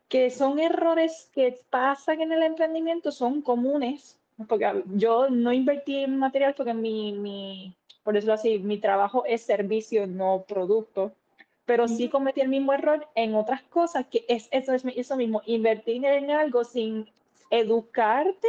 que 0.08 0.30
son 0.30 0.58
errores 0.58 1.30
que 1.34 1.61
pasan 1.70 2.20
en 2.20 2.32
el 2.32 2.42
emprendimiento, 2.42 3.12
son 3.12 3.40
comunes 3.40 4.18
porque 4.49 4.85
yo 4.95 5.29
no 5.31 5.53
invertí 5.53 6.05
en 6.05 6.19
material 6.19 6.55
porque 6.57 6.75
mi, 6.75 7.12
mi, 7.12 7.75
por 8.03 8.15
decirlo 8.15 8.35
así, 8.35 8.59
mi 8.59 8.79
trabajo 8.79 9.25
es 9.27 9.43
servicio, 9.43 10.07
no 10.07 10.45
producto, 10.47 11.12
pero 11.65 11.87
sí 11.89 12.09
cometí 12.09 12.41
el 12.41 12.49
mismo 12.49 12.73
error 12.73 13.07
en 13.15 13.35
otras 13.35 13.62
cosas, 13.62 14.07
que 14.07 14.25
es 14.29 14.49
eso, 14.51 14.75
es 14.75 14.85
eso 14.85 15.17
mismo, 15.17 15.43
invertir 15.47 16.05
en 16.05 16.31
algo 16.31 16.65
sin 16.65 17.09
educarte 17.51 18.49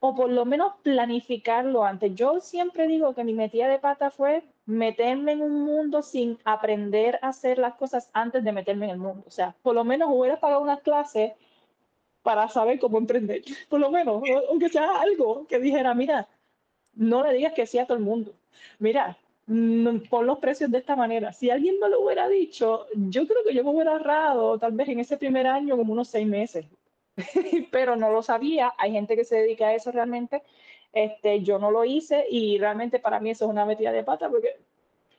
o 0.00 0.14
por 0.14 0.30
lo 0.30 0.44
menos 0.44 0.74
planificarlo 0.82 1.84
antes. 1.84 2.14
Yo 2.14 2.40
siempre 2.40 2.86
digo 2.86 3.14
que 3.14 3.24
mi 3.24 3.32
metida 3.32 3.68
de 3.68 3.78
pata 3.78 4.10
fue 4.10 4.44
meterme 4.66 5.32
en 5.32 5.40
un 5.40 5.64
mundo 5.64 6.02
sin 6.02 6.38
aprender 6.44 7.18
a 7.22 7.28
hacer 7.28 7.58
las 7.58 7.74
cosas 7.74 8.10
antes 8.12 8.44
de 8.44 8.52
meterme 8.52 8.84
en 8.86 8.92
el 8.92 8.98
mundo. 8.98 9.24
O 9.26 9.30
sea, 9.30 9.54
por 9.62 9.74
lo 9.74 9.82
menos 9.82 10.10
hubiera 10.12 10.38
pagado 10.38 10.60
unas 10.60 10.82
clases 10.82 11.32
para 12.24 12.48
saber 12.48 12.80
cómo 12.80 12.98
emprender. 12.98 13.42
Por 13.68 13.78
lo 13.78 13.90
menos, 13.90 14.22
aunque 14.48 14.70
sea 14.70 15.00
algo 15.00 15.46
que 15.46 15.60
dijera, 15.60 15.94
mira, 15.94 16.26
no 16.94 17.22
le 17.22 17.34
digas 17.34 17.52
que 17.52 17.66
sí 17.66 17.78
a 17.78 17.86
todo 17.86 17.98
el 17.98 18.02
mundo. 18.02 18.32
Mira, 18.78 19.16
mm, 19.46 20.08
pon 20.08 20.26
los 20.26 20.38
precios 20.38 20.70
de 20.70 20.78
esta 20.78 20.96
manera. 20.96 21.32
Si 21.32 21.50
alguien 21.50 21.78
me 21.78 21.88
lo 21.88 22.00
hubiera 22.00 22.26
dicho, 22.28 22.86
yo 22.94 23.26
creo 23.26 23.44
que 23.46 23.54
yo 23.54 23.62
me 23.62 23.70
hubiera 23.70 23.92
ahorrado 23.92 24.58
tal 24.58 24.72
vez 24.72 24.88
en 24.88 25.00
ese 25.00 25.18
primer 25.18 25.46
año 25.46 25.76
como 25.76 25.92
unos 25.92 26.08
seis 26.08 26.26
meses. 26.26 26.64
Pero 27.70 27.94
no 27.94 28.10
lo 28.10 28.22
sabía. 28.22 28.72
Hay 28.78 28.92
gente 28.92 29.16
que 29.16 29.24
se 29.24 29.36
dedica 29.36 29.68
a 29.68 29.74
eso 29.74 29.92
realmente. 29.92 30.42
Este, 30.94 31.42
yo 31.42 31.58
no 31.58 31.70
lo 31.70 31.84
hice 31.84 32.24
y 32.30 32.56
realmente 32.58 33.00
para 33.00 33.20
mí 33.20 33.30
eso 33.30 33.44
es 33.44 33.50
una 33.50 33.66
metida 33.66 33.92
de 33.92 34.04
pata 34.04 34.30
porque 34.30 34.56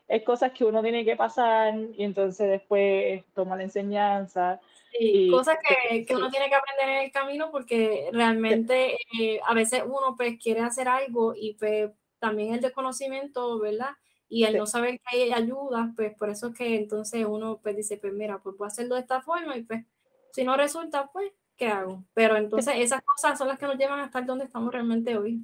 es 0.08 0.24
cosas 0.24 0.52
que 0.52 0.66
uno 0.66 0.82
tiene 0.82 1.04
que 1.04 1.16
pasar 1.16 1.74
y 1.94 2.04
entonces 2.04 2.50
después 2.50 3.24
toma 3.34 3.56
la 3.56 3.64
enseñanza 3.64 4.60
Sí, 4.98 5.30
cosas 5.30 5.58
que, 5.62 6.06
que, 6.06 6.16
uno 6.16 6.30
tiene 6.30 6.48
que 6.48 6.56
aprender 6.56 6.90
en 6.90 7.04
el 7.06 7.12
camino 7.12 7.52
porque 7.52 8.10
realmente 8.14 8.98
eh, 9.20 9.40
a 9.46 9.54
veces 9.54 9.84
uno 9.86 10.16
pues 10.16 10.40
quiere 10.42 10.62
hacer 10.62 10.88
algo 10.88 11.34
y 11.36 11.56
pues 11.56 11.92
también 12.20 12.54
el 12.54 12.62
desconocimiento, 12.62 13.60
¿verdad? 13.60 13.92
Y 14.30 14.46
el 14.46 14.58
no 14.58 14.66
saber 14.66 15.00
que 15.00 15.18
hay 15.18 15.34
ayuda, 15.34 15.92
pues 15.96 16.16
por 16.18 16.30
eso 16.30 16.48
es 16.48 16.56
que 16.56 16.76
entonces 16.76 17.26
uno 17.28 17.60
pues 17.62 17.76
dice, 17.76 17.98
pues 17.98 18.14
mira, 18.14 18.40
pues 18.40 18.56
voy 18.58 18.66
a 18.66 18.68
hacerlo 18.68 18.96
de 18.96 19.02
esta 19.02 19.22
forma 19.22 19.58
y 19.58 19.64
pues 19.64 19.86
si 20.32 20.44
no 20.44 20.56
resulta, 20.56 21.10
pues, 21.12 21.32
¿qué 21.56 21.68
hago? 21.68 22.04
Pero 22.14 22.36
entonces 22.38 22.76
esas 22.78 23.02
cosas 23.04 23.38
son 23.38 23.48
las 23.48 23.60
que 23.60 23.68
nos 23.68 23.78
llevan 23.78 24.00
a 24.00 24.06
estar 24.06 24.26
donde 24.26 24.46
estamos 24.46 24.72
realmente 24.72 25.18
hoy. 25.18 25.42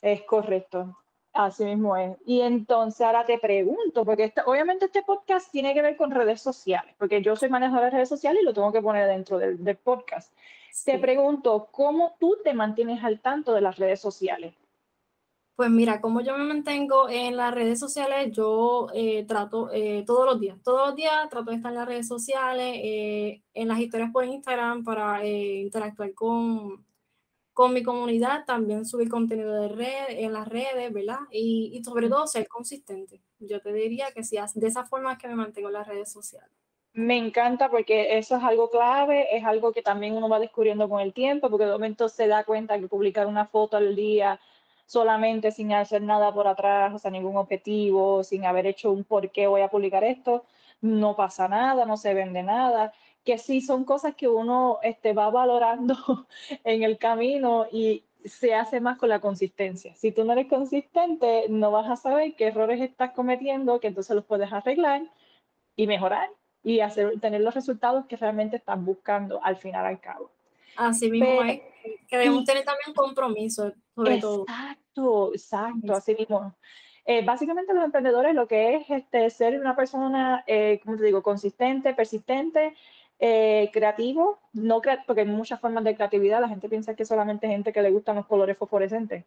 Es 0.00 0.22
correcto. 0.22 0.96
Así 1.36 1.66
mismo 1.66 1.94
es. 1.98 2.16
Y 2.24 2.40
entonces 2.40 3.02
ahora 3.02 3.26
te 3.26 3.38
pregunto, 3.38 4.06
porque 4.06 4.32
obviamente 4.46 4.86
este 4.86 5.02
podcast 5.02 5.52
tiene 5.52 5.74
que 5.74 5.82
ver 5.82 5.94
con 5.94 6.10
redes 6.10 6.40
sociales, 6.40 6.94
porque 6.96 7.20
yo 7.20 7.36
soy 7.36 7.50
manejadora 7.50 7.86
de 7.86 7.96
redes 7.96 8.08
sociales 8.08 8.40
y 8.40 8.44
lo 8.46 8.54
tengo 8.54 8.72
que 8.72 8.80
poner 8.80 9.06
dentro 9.06 9.36
del, 9.36 9.76
podcast. 9.76 10.32
Te 10.86 10.98
pregunto, 10.98 11.68
¿cómo 11.70 12.16
tú 12.18 12.38
te 12.42 12.54
mantienes 12.54 13.04
al 13.04 13.20
tanto 13.20 13.52
de 13.52 13.60
las 13.60 13.76
redes 13.76 14.00
sociales? 14.00 14.54
Pues 15.56 15.68
mira, 15.68 16.00
como 16.00 16.22
yo 16.22 16.38
me 16.38 16.44
mantengo 16.44 17.06
en 17.10 17.36
las 17.36 17.54
redes 17.54 17.78
sociales, 17.78 18.32
yo 18.32 18.86
eh, 18.94 19.26
trato 19.26 19.70
eh, 19.70 20.04
todos 20.06 20.24
los 20.24 20.40
días, 20.40 20.56
todos 20.62 20.88
los 20.88 20.96
días 20.96 21.28
trato 21.28 21.50
de 21.50 21.56
estar 21.56 21.70
en 21.70 21.78
las 21.78 21.86
redes 21.86 22.08
sociales, 22.08 22.80
eh, 22.82 23.42
en 23.52 23.68
las 23.68 23.78
historias 23.78 24.10
por 24.10 24.24
Instagram 24.24 24.84
para 24.84 25.26
interactuar 25.26 26.14
con, 26.14 26.85
con 27.56 27.72
mi 27.72 27.82
comunidad, 27.82 28.44
también 28.44 28.84
subir 28.84 29.08
contenido 29.08 29.50
de 29.62 29.68
red, 29.68 30.10
en 30.10 30.34
las 30.34 30.46
redes, 30.46 30.92
¿verdad? 30.92 31.20
Y, 31.30 31.70
y 31.72 31.82
sobre 31.82 32.10
todo 32.10 32.26
ser 32.26 32.46
consistente. 32.48 33.22
Yo 33.38 33.62
te 33.62 33.72
diría 33.72 34.12
que 34.12 34.24
si 34.24 34.36
de 34.36 34.66
esa 34.66 34.84
forma 34.84 35.14
es 35.14 35.18
que 35.18 35.26
me 35.26 35.36
mantengo 35.36 35.68
en 35.68 35.72
las 35.72 35.88
redes 35.88 36.12
sociales. 36.12 36.50
Me 36.92 37.16
encanta 37.16 37.70
porque 37.70 38.18
eso 38.18 38.36
es 38.36 38.44
algo 38.44 38.68
clave, 38.68 39.34
es 39.34 39.42
algo 39.42 39.72
que 39.72 39.80
también 39.80 40.12
uno 40.12 40.28
va 40.28 40.38
descubriendo 40.38 40.86
con 40.86 41.00
el 41.00 41.14
tiempo, 41.14 41.48
porque 41.48 41.64
de 41.64 41.72
momento 41.72 42.10
se 42.10 42.26
da 42.26 42.44
cuenta 42.44 42.78
que 42.78 42.88
publicar 42.88 43.26
una 43.26 43.46
foto 43.46 43.78
al 43.78 43.96
día 43.96 44.38
solamente 44.84 45.50
sin 45.50 45.72
hacer 45.72 46.02
nada 46.02 46.34
por 46.34 46.48
atrás, 46.48 46.92
o 46.92 46.98
sea, 46.98 47.10
ningún 47.10 47.38
objetivo, 47.38 48.22
sin 48.22 48.44
haber 48.44 48.66
hecho 48.66 48.92
un 48.92 49.02
por 49.02 49.30
qué 49.30 49.46
voy 49.46 49.62
a 49.62 49.68
publicar 49.68 50.04
esto, 50.04 50.44
no 50.82 51.16
pasa 51.16 51.48
nada, 51.48 51.86
no 51.86 51.96
se 51.96 52.12
vende 52.12 52.42
nada 52.42 52.92
que 53.26 53.38
sí 53.38 53.60
son 53.60 53.84
cosas 53.84 54.14
que 54.14 54.28
uno 54.28 54.78
este, 54.82 55.12
va 55.12 55.28
valorando 55.28 55.96
en 56.64 56.84
el 56.84 56.96
camino 56.96 57.66
y 57.70 58.04
se 58.24 58.54
hace 58.54 58.80
más 58.80 58.96
con 58.98 59.08
la 59.08 59.20
consistencia. 59.20 59.94
Si 59.96 60.12
tú 60.12 60.24
no 60.24 60.32
eres 60.32 60.46
consistente, 60.46 61.46
no 61.48 61.70
vas 61.72 61.90
a 61.90 61.96
saber 61.96 62.34
qué 62.36 62.46
errores 62.46 62.80
estás 62.80 63.12
cometiendo, 63.12 63.80
que 63.80 63.88
entonces 63.88 64.14
los 64.16 64.24
puedes 64.24 64.52
arreglar 64.52 65.02
y 65.74 65.86
mejorar 65.86 66.30
y 66.62 66.80
hacer, 66.80 67.20
tener 67.20 67.40
los 67.40 67.54
resultados 67.54 68.06
que 68.06 68.16
realmente 68.16 68.56
estás 68.56 68.82
buscando 68.82 69.42
al 69.42 69.56
final 69.56 69.84
al 69.84 70.00
cabo. 70.00 70.30
Así 70.76 71.10
mismo 71.10 71.42
es. 71.42 71.60
Que 72.08 72.18
debemos 72.18 72.44
tener 72.44 72.64
también 72.64 72.94
compromiso, 72.94 73.72
sobre 73.94 74.18
todo. 74.18 74.42
Exacto, 74.42 75.30
exacto, 75.32 75.92
así 75.94 76.14
mismo. 76.14 76.54
Eh, 77.08 77.24
básicamente 77.24 77.72
los 77.72 77.84
emprendedores 77.84 78.34
lo 78.34 78.48
que 78.48 78.74
es 78.74 78.90
este, 78.90 79.30
ser 79.30 79.60
una 79.60 79.76
persona, 79.76 80.42
eh, 80.48 80.80
como 80.82 80.96
te 80.96 81.04
digo, 81.04 81.22
consistente, 81.22 81.94
persistente, 81.94 82.74
eh, 83.18 83.70
creativo, 83.72 84.38
no 84.52 84.82
porque 85.06 85.22
hay 85.22 85.26
muchas 85.26 85.60
formas 85.60 85.84
de 85.84 85.94
creatividad, 85.94 86.40
la 86.40 86.48
gente 86.48 86.68
piensa 86.68 86.94
que 86.94 87.04
solamente 87.04 87.48
gente 87.48 87.72
que 87.72 87.82
le 87.82 87.90
gustan 87.90 88.16
los 88.16 88.26
colores 88.26 88.58
fosforescentes, 88.58 89.24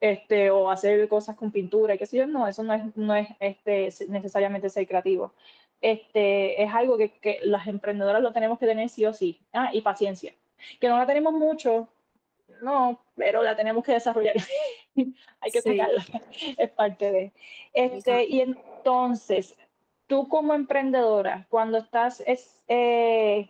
este, 0.00 0.50
o 0.50 0.70
hacer 0.70 1.08
cosas 1.08 1.36
con 1.36 1.50
pintura 1.50 1.94
y 1.94 1.98
qué 1.98 2.06
sé 2.06 2.18
yo, 2.18 2.26
no, 2.26 2.46
eso 2.46 2.62
no 2.62 2.74
es, 2.74 2.96
no 2.96 3.14
es 3.14 3.28
este, 3.40 3.88
necesariamente 4.08 4.70
ser 4.70 4.86
creativo. 4.86 5.32
Este, 5.80 6.62
es 6.62 6.72
algo 6.72 6.96
que, 6.96 7.10
que 7.18 7.40
las 7.42 7.66
emprendedoras 7.66 8.22
lo 8.22 8.32
tenemos 8.32 8.58
que 8.58 8.66
tener 8.66 8.88
sí 8.88 9.04
o 9.06 9.12
sí, 9.12 9.40
ah, 9.52 9.70
y 9.72 9.80
paciencia, 9.80 10.32
que 10.80 10.88
no 10.88 10.96
la 10.96 11.06
tenemos 11.06 11.32
mucho, 11.32 11.88
no, 12.62 13.00
pero 13.16 13.42
la 13.42 13.56
tenemos 13.56 13.84
que 13.84 13.92
desarrollar. 13.92 14.36
Hay 15.40 15.50
que 15.50 15.60
sacarla, 15.60 16.04
es 16.58 16.70
parte 16.70 17.10
de. 17.10 17.32
Este, 17.72 18.24
y 18.24 18.40
entonces, 18.40 19.56
tú 20.12 20.28
como 20.28 20.52
emprendedora, 20.52 21.46
cuando 21.48 21.78
estás 21.78 22.22
eh, 22.68 23.48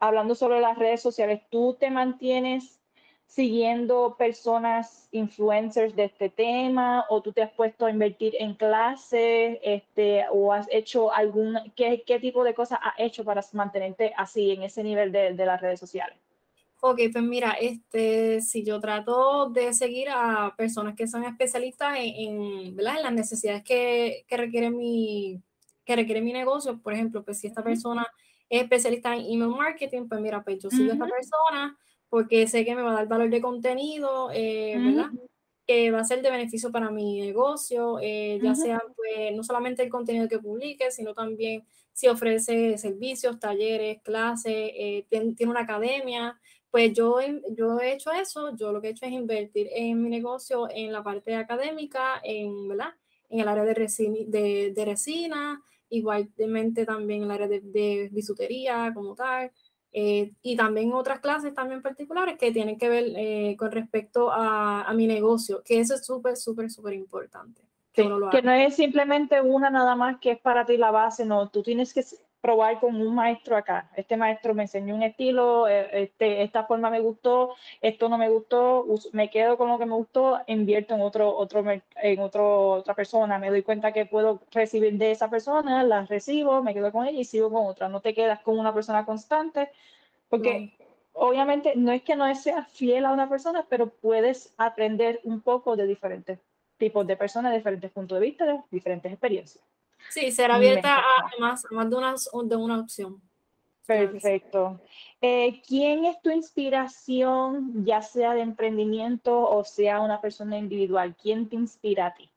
hablando 0.00 0.34
sobre 0.34 0.60
las 0.60 0.76
redes 0.76 1.00
sociales, 1.00 1.40
¿tú 1.50 1.76
te 1.78 1.88
mantienes 1.88 2.80
siguiendo 3.26 4.16
personas, 4.18 5.06
influencers 5.12 5.94
de 5.94 6.06
este 6.06 6.28
tema, 6.28 7.04
o 7.10 7.22
tú 7.22 7.32
te 7.32 7.42
has 7.42 7.52
puesto 7.52 7.86
a 7.86 7.92
invertir 7.92 8.34
en 8.40 8.54
clases, 8.54 9.60
este, 9.62 10.24
o 10.32 10.52
has 10.52 10.66
hecho 10.72 11.12
algún, 11.12 11.56
qué, 11.76 12.02
qué 12.04 12.18
tipo 12.18 12.42
de 12.42 12.54
cosas 12.54 12.80
has 12.82 12.94
hecho 12.98 13.24
para 13.24 13.40
mantenerte 13.52 14.12
así 14.16 14.50
en 14.50 14.64
ese 14.64 14.82
nivel 14.82 15.12
de, 15.12 15.34
de 15.34 15.46
las 15.46 15.60
redes 15.60 15.78
sociales? 15.78 16.18
Ok, 16.80 17.02
pues 17.12 17.22
mira, 17.22 17.52
este, 17.52 18.40
si 18.40 18.64
yo 18.64 18.80
trato 18.80 19.48
de 19.48 19.72
seguir 19.74 20.08
a 20.10 20.56
personas 20.56 20.96
que 20.96 21.06
son 21.06 21.22
especialistas 21.22 21.96
en, 22.00 22.74
¿verdad? 22.74 22.96
en 22.96 23.02
las 23.04 23.12
necesidades 23.12 23.62
que, 23.62 24.24
que 24.26 24.36
requiere 24.36 24.70
mi, 24.70 25.40
que 25.90 25.96
requiere 25.96 26.20
mi 26.20 26.32
negocio, 26.32 26.78
por 26.80 26.92
ejemplo, 26.92 27.24
pues 27.24 27.40
si 27.40 27.48
esta 27.48 27.64
persona 27.64 28.06
es 28.48 28.62
especialista 28.62 29.12
en 29.14 29.22
email 29.22 29.50
marketing, 29.50 30.06
pues 30.08 30.20
mira, 30.20 30.42
pues 30.44 30.62
yo 30.62 30.70
sigo 30.70 30.90
a 30.90 30.94
esta 30.94 31.06
persona 31.06 31.76
porque 32.08 32.46
sé 32.46 32.64
que 32.64 32.76
me 32.76 32.82
va 32.82 32.92
a 32.92 32.94
dar 32.94 33.08
valor 33.08 33.28
de 33.28 33.40
contenido, 33.40 34.30
eh, 34.32 34.76
¿verdad? 34.78 35.10
que 35.66 35.90
va 35.90 36.00
a 36.00 36.04
ser 36.04 36.22
de 36.22 36.30
beneficio 36.30 36.70
para 36.70 36.90
mi 36.90 37.20
negocio, 37.20 37.98
eh, 38.00 38.38
ya 38.42 38.54
sea 38.54 38.80
pues, 38.94 39.34
no 39.34 39.42
solamente 39.42 39.82
el 39.82 39.88
contenido 39.88 40.28
que 40.28 40.38
publique, 40.38 40.92
sino 40.92 41.12
también 41.12 41.64
si 41.92 42.06
ofrece 42.06 42.78
servicios, 42.78 43.40
talleres, 43.40 44.00
clases, 44.02 44.52
eh, 44.52 45.06
tiene, 45.08 45.50
una 45.50 45.60
academia, 45.60 46.40
pues 46.70 46.92
yo, 46.92 47.18
yo 47.56 47.80
he 47.80 47.92
hecho 47.92 48.12
eso, 48.12 48.56
yo 48.56 48.72
lo 48.72 48.80
que 48.80 48.88
he 48.88 48.90
hecho 48.92 49.06
es 49.06 49.12
invertir 49.12 49.68
en 49.72 50.00
mi 50.00 50.08
negocio 50.08 50.68
en 50.70 50.92
la 50.92 51.02
parte 51.02 51.34
académica, 51.34 52.20
en, 52.22 52.68
¿verdad? 52.68 52.94
en 53.28 53.40
el 53.40 53.48
área 53.48 53.64
de, 53.64 53.74
resina, 53.74 54.18
de, 54.26 54.72
de 54.72 54.84
resina 54.84 55.62
igualmente 55.90 56.86
también 56.86 57.24
el 57.24 57.30
área 57.30 57.48
de, 57.48 57.60
de 57.60 58.08
bisutería 58.12 58.92
como 58.94 59.14
tal. 59.14 59.50
Eh, 59.92 60.32
y 60.42 60.56
también 60.56 60.92
otras 60.92 61.18
clases 61.18 61.52
también 61.52 61.82
particulares 61.82 62.38
que 62.38 62.52
tienen 62.52 62.78
que 62.78 62.88
ver 62.88 63.12
eh, 63.16 63.56
con 63.58 63.72
respecto 63.72 64.30
a, 64.30 64.82
a, 64.82 64.94
mi 64.94 65.08
negocio, 65.08 65.62
que 65.64 65.80
eso 65.80 65.94
es 65.94 66.06
súper, 66.06 66.36
súper, 66.36 66.70
súper 66.70 66.94
importante. 66.94 67.60
Que, 67.92 68.08
que 68.30 68.42
no 68.42 68.52
es 68.52 68.76
simplemente 68.76 69.40
una 69.40 69.68
nada 69.68 69.96
más 69.96 70.20
que 70.20 70.30
es 70.30 70.38
para 70.38 70.64
ti 70.64 70.76
la 70.76 70.92
base, 70.92 71.24
no, 71.24 71.48
tú 71.48 71.64
tienes 71.64 71.92
que 71.92 72.04
probar 72.40 72.80
con 72.80 72.96
un 72.96 73.14
maestro 73.14 73.56
acá. 73.56 73.90
Este 73.96 74.16
maestro 74.16 74.54
me 74.54 74.62
enseñó 74.62 74.94
un 74.94 75.02
estilo, 75.02 75.68
eh, 75.68 76.02
este, 76.02 76.42
esta 76.42 76.64
forma 76.64 76.90
me 76.90 77.00
gustó, 77.00 77.54
esto 77.80 78.08
no 78.08 78.18
me 78.18 78.28
gustó, 78.28 78.86
me 79.12 79.30
quedo 79.30 79.56
con 79.58 79.68
lo 79.68 79.78
que 79.78 79.86
me 79.86 79.94
gustó, 79.94 80.40
invierto 80.46 80.94
en 80.94 81.02
otro, 81.02 81.36
otro, 81.36 81.64
en 81.96 82.20
otro, 82.20 82.70
otra 82.70 82.94
persona, 82.94 83.38
me 83.38 83.50
doy 83.50 83.62
cuenta 83.62 83.92
que 83.92 84.06
puedo 84.06 84.40
recibir 84.52 84.96
de 84.96 85.10
esa 85.10 85.28
persona, 85.28 85.82
la 85.82 86.06
recibo, 86.06 86.62
me 86.62 86.74
quedo 86.74 86.92
con 86.92 87.06
ella 87.06 87.20
y 87.20 87.24
sigo 87.24 87.50
con 87.50 87.66
otra. 87.66 87.88
No 87.88 88.00
te 88.00 88.14
quedas 88.14 88.40
con 88.40 88.58
una 88.58 88.72
persona 88.72 89.04
constante, 89.04 89.70
porque 90.28 90.72
obviamente 91.12 91.74
no 91.76 91.92
es 91.92 92.02
que 92.02 92.16
no 92.16 92.32
seas 92.34 92.68
fiel 92.68 93.04
a 93.04 93.12
una 93.12 93.28
persona, 93.28 93.66
pero 93.68 93.90
puedes 93.90 94.54
aprender 94.56 95.20
un 95.24 95.40
poco 95.42 95.76
de 95.76 95.86
diferentes 95.86 96.38
tipos 96.78 97.06
de 97.06 97.16
personas, 97.16 97.52
diferentes 97.52 97.90
puntos 97.90 98.18
de 98.18 98.26
vista, 98.26 98.64
diferentes 98.70 99.12
experiencias. 99.12 99.62
Sí, 100.08 100.32
ser 100.32 100.50
abierta 100.50 100.98
a 100.98 101.04
más, 101.38 101.64
más 101.70 101.90
de, 101.90 101.96
una, 101.96 102.14
de 102.44 102.56
una 102.56 102.80
opción. 102.80 103.20
Perfecto. 103.86 104.80
Eh, 105.20 105.60
¿Quién 105.66 106.04
es 106.04 106.20
tu 106.22 106.30
inspiración, 106.30 107.84
ya 107.84 108.02
sea 108.02 108.34
de 108.34 108.40
emprendimiento 108.40 109.48
o 109.48 109.64
sea 109.64 110.00
una 110.00 110.20
persona 110.20 110.58
individual? 110.58 111.16
¿Quién 111.20 111.48
te 111.48 111.56
inspira 111.56 112.06
a 112.06 112.14
ti? 112.14 112.30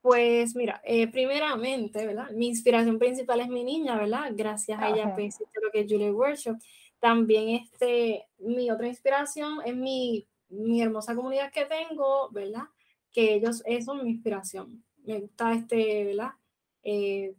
Pues 0.00 0.54
mira, 0.54 0.80
eh, 0.84 1.08
primeramente, 1.08 2.06
¿verdad? 2.06 2.30
Mi 2.30 2.46
inspiración 2.46 2.98
principal 2.98 3.40
es 3.40 3.48
mi 3.48 3.64
niña, 3.64 3.98
¿verdad? 3.98 4.30
Gracias 4.32 4.80
a 4.80 4.88
ella, 4.88 5.12
pues, 5.14 5.38
lo 5.60 5.70
que 5.70 5.80
es 5.80 5.86
Julie 5.90 6.12
Workshop. 6.12 6.56
También 7.00 7.50
este, 7.50 8.24
mi 8.38 8.70
otra 8.70 8.86
inspiración 8.86 9.58
es 9.64 9.74
mi, 9.74 10.26
mi 10.48 10.80
hermosa 10.80 11.14
comunidad 11.14 11.52
que 11.52 11.66
tengo, 11.66 12.30
¿verdad? 12.30 12.64
Que 13.12 13.34
ellos, 13.34 13.62
eso 13.66 13.94
es 13.94 14.02
mi 14.02 14.10
inspiración. 14.10 14.82
Me 15.04 15.20
gusta 15.20 15.52
este, 15.52 16.04
¿verdad? 16.04 16.30
Eh, 16.88 17.34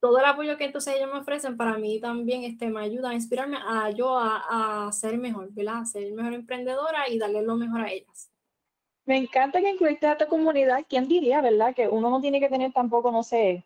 todo 0.00 0.18
el 0.18 0.24
apoyo 0.26 0.56
que 0.56 0.64
entonces 0.66 0.94
ellos 0.94 1.10
me 1.10 1.18
ofrecen 1.18 1.56
para 1.56 1.78
mí 1.78 1.98
también 1.98 2.44
este, 2.44 2.68
me 2.68 2.82
ayuda 2.82 3.10
a 3.10 3.14
inspirarme 3.14 3.56
a 3.66 3.90
yo 3.90 4.16
a, 4.16 4.86
a 4.86 4.92
ser 4.92 5.16
mejor, 5.18 5.48
¿verdad? 5.52 5.78
A 5.78 5.86
ser 5.86 6.12
mejor 6.12 6.34
emprendedora 6.34 7.08
y 7.08 7.18
darle 7.18 7.42
lo 7.42 7.56
mejor 7.56 7.80
a 7.80 7.90
ellas. 7.90 8.30
Me 9.06 9.16
encanta 9.16 9.60
que 9.60 9.70
incluiste 9.70 10.06
a 10.06 10.18
tu 10.18 10.26
comunidad. 10.26 10.84
¿Quién 10.88 11.08
diría, 11.08 11.40
verdad? 11.40 11.74
Que 11.74 11.88
uno 11.88 12.10
no 12.10 12.20
tiene 12.20 12.40
que 12.40 12.50
tener 12.50 12.72
tampoco, 12.72 13.10
no 13.10 13.22
sé, 13.22 13.64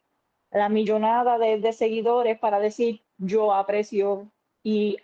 la 0.53 0.69
millonada 0.69 1.39
de, 1.39 1.59
de 1.59 1.73
seguidores 1.73 2.39
para 2.39 2.61
decir 2.61 3.03
yo 3.19 3.53
aprecio 3.53 4.31
y, 4.63 4.99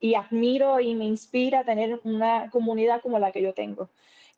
y 0.00 0.14
admiro 0.14 0.80
y 0.80 0.94
me 0.96 1.04
inspira 1.04 1.64
tener 1.64 2.00
una 2.02 2.50
comunidad 2.50 3.00
como 3.00 3.18
la 3.20 3.30
que 3.30 3.42
yo 3.42 3.54
tengo 3.54 3.88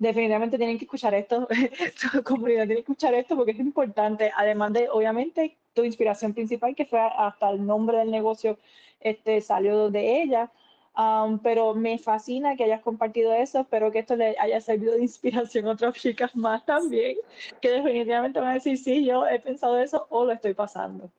definitivamente 0.00 0.56
tienen 0.56 0.78
que 0.78 0.86
escuchar 0.86 1.14
esto, 1.14 1.46
tu 2.12 2.22
comunidad 2.24 2.66
tiene 2.66 2.76
que 2.76 2.80
escuchar 2.80 3.14
esto 3.14 3.36
porque 3.36 3.52
es 3.52 3.60
importante, 3.60 4.32
además 4.34 4.72
de, 4.72 4.88
obviamente, 4.88 5.58
tu 5.74 5.84
inspiración 5.84 6.32
principal, 6.32 6.74
que 6.74 6.86
fue 6.86 6.98
hasta 7.00 7.50
el 7.50 7.64
nombre 7.64 7.98
del 7.98 8.10
negocio, 8.10 8.58
este, 8.98 9.42
salió 9.42 9.90
de 9.90 10.22
ella, 10.22 10.50
um, 10.96 11.38
pero 11.38 11.74
me 11.74 11.98
fascina 11.98 12.56
que 12.56 12.64
hayas 12.64 12.80
compartido 12.80 13.34
eso, 13.34 13.60
espero 13.60 13.92
que 13.92 14.00
esto 14.00 14.16
le 14.16 14.36
haya 14.38 14.60
servido 14.62 14.94
de 14.94 15.02
inspiración 15.02 15.66
a 15.66 15.72
otras 15.72 15.94
chicas 15.94 16.34
más 16.34 16.64
también, 16.64 17.18
que 17.60 17.70
definitivamente 17.70 18.40
van 18.40 18.50
a 18.50 18.54
decir, 18.54 18.78
sí, 18.78 19.04
yo 19.04 19.26
he 19.26 19.38
pensado 19.38 19.78
eso 19.78 20.06
o 20.08 20.24
lo 20.24 20.32
estoy 20.32 20.54
pasando. 20.54 21.10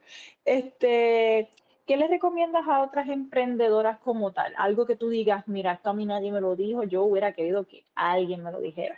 Este, 0.44 1.50
¿Qué 1.92 1.98
le 1.98 2.08
recomiendas 2.08 2.66
a 2.70 2.84
otras 2.84 3.10
emprendedoras 3.10 4.00
como 4.00 4.32
tal? 4.32 4.54
Algo 4.56 4.86
que 4.86 4.96
tú 4.96 5.10
digas, 5.10 5.46
mira, 5.50 5.74
esto 5.74 5.90
a 5.90 5.94
mí 5.94 6.06
nadie 6.06 6.32
me 6.32 6.40
lo 6.40 6.56
dijo, 6.56 6.84
yo 6.86 7.04
hubiera 7.04 7.34
querido 7.34 7.68
que 7.68 7.84
alguien 7.96 8.42
me 8.42 8.52
lo 8.54 8.62
dijera. 8.62 8.98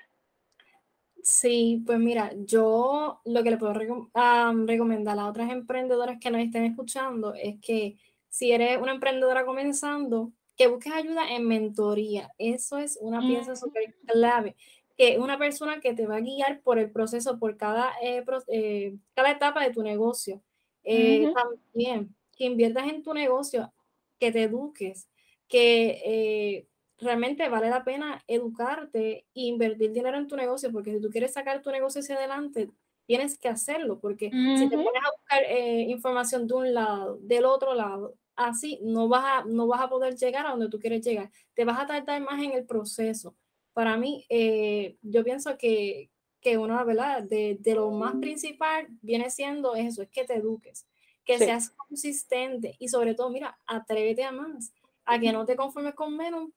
Sí, 1.23 1.81
pues 1.87 1.97
mira, 1.97 2.31
yo 2.45 3.19
lo 3.25 3.41
que 3.41 3.49
le 3.49 3.57
puedo 3.57 3.73
recomendar 3.73 5.17
a 5.17 5.27
otras 5.27 5.49
emprendedoras 5.49 6.19
que 6.19 6.29
nos 6.29 6.41
estén 6.41 6.65
escuchando 6.65 7.33
es 7.33 7.59
que 7.61 7.97
si 8.29 8.51
eres 8.51 8.79
una 8.79 8.91
emprendedora 8.91 9.43
comenzando, 9.43 10.31
que 10.55 10.67
busques 10.67 10.93
ayuda 10.93 11.31
en 11.31 11.47
mentoría. 11.47 12.29
Eso 12.37 12.77
es 12.77 12.99
una 13.01 13.21
pieza 13.21 13.55
súper 13.55 13.95
clave, 14.05 14.55
que 14.95 15.17
una 15.17 15.39
persona 15.39 15.79
que 15.79 15.95
te 15.95 16.05
va 16.05 16.17
a 16.17 16.21
guiar 16.21 16.61
por 16.61 16.77
el 16.77 16.91
proceso, 16.91 17.39
por 17.39 17.57
cada, 17.57 17.91
eh, 18.03 18.23
eh, 18.49 18.95
cada 19.15 19.31
etapa 19.31 19.63
de 19.63 19.71
tu 19.71 19.81
negocio. 19.81 20.43
Eh, 20.83 21.33
también 21.33 22.13
que 22.35 22.45
inviertas 22.45 22.87
en 22.89 23.03
tu 23.03 23.13
negocio, 23.13 23.73
que 24.19 24.31
te 24.31 24.43
eduques, 24.43 25.09
que 25.47 26.01
eh, 26.05 26.67
realmente 26.97 27.47
vale 27.49 27.69
la 27.69 27.83
pena 27.83 28.23
educarte 28.27 29.25
e 29.33 29.41
invertir 29.41 29.91
dinero 29.91 30.17
en 30.17 30.27
tu 30.27 30.35
negocio, 30.35 30.71
porque 30.71 30.93
si 30.93 31.01
tú 31.01 31.09
quieres 31.09 31.33
sacar 31.33 31.61
tu 31.61 31.71
negocio 31.71 32.01
hacia 32.01 32.15
adelante, 32.15 32.69
tienes 33.05 33.37
que 33.37 33.49
hacerlo, 33.49 33.99
porque 33.99 34.31
si 34.31 34.69
te 34.69 34.77
pones 34.77 35.03
a 35.05 35.11
buscar 35.11 35.43
eh, 35.43 35.81
información 35.89 36.47
de 36.47 36.53
un 36.53 36.73
lado, 36.73 37.17
del 37.21 37.45
otro 37.45 37.73
lado, 37.73 38.15
así 38.35 38.79
no 38.81 39.07
vas, 39.07 39.25
a, 39.25 39.45
no 39.45 39.67
vas 39.67 39.81
a 39.81 39.89
poder 39.89 40.15
llegar 40.15 40.47
a 40.47 40.51
donde 40.51 40.69
tú 40.69 40.79
quieres 40.79 41.05
llegar, 41.05 41.29
te 41.53 41.65
vas 41.65 41.79
a 41.79 41.85
tardar 41.85 42.21
más 42.21 42.41
en 42.41 42.53
el 42.53 42.65
proceso. 42.65 43.35
Para 43.73 43.97
mí, 43.97 44.25
eh, 44.29 44.97
yo 45.01 45.23
pienso 45.23 45.57
que, 45.57 46.09
que 46.39 46.57
una, 46.57 46.83
¿verdad? 46.83 47.23
De, 47.23 47.57
de, 47.59 47.75
lo 47.75 47.91
más 47.91 48.15
principal 48.15 48.87
viene 49.01 49.29
siendo 49.29 49.75
eso, 49.75 50.01
es 50.01 50.09
que 50.09 50.23
te 50.23 50.35
eduques 50.35 50.87
que 51.25 51.37
seas 51.37 51.69
consistente 51.69 52.75
y 52.79 52.87
sobre 52.89 53.15
todo, 53.15 53.29
mira, 53.29 53.57
atrévete 53.65 54.23
a 54.23 54.31
más, 54.31 54.73
a 55.05 55.19
que 55.19 55.31
no 55.31 55.45
te 55.45 55.55
conformes 55.55 55.95
con 55.95 56.15
menos, 56.15 56.49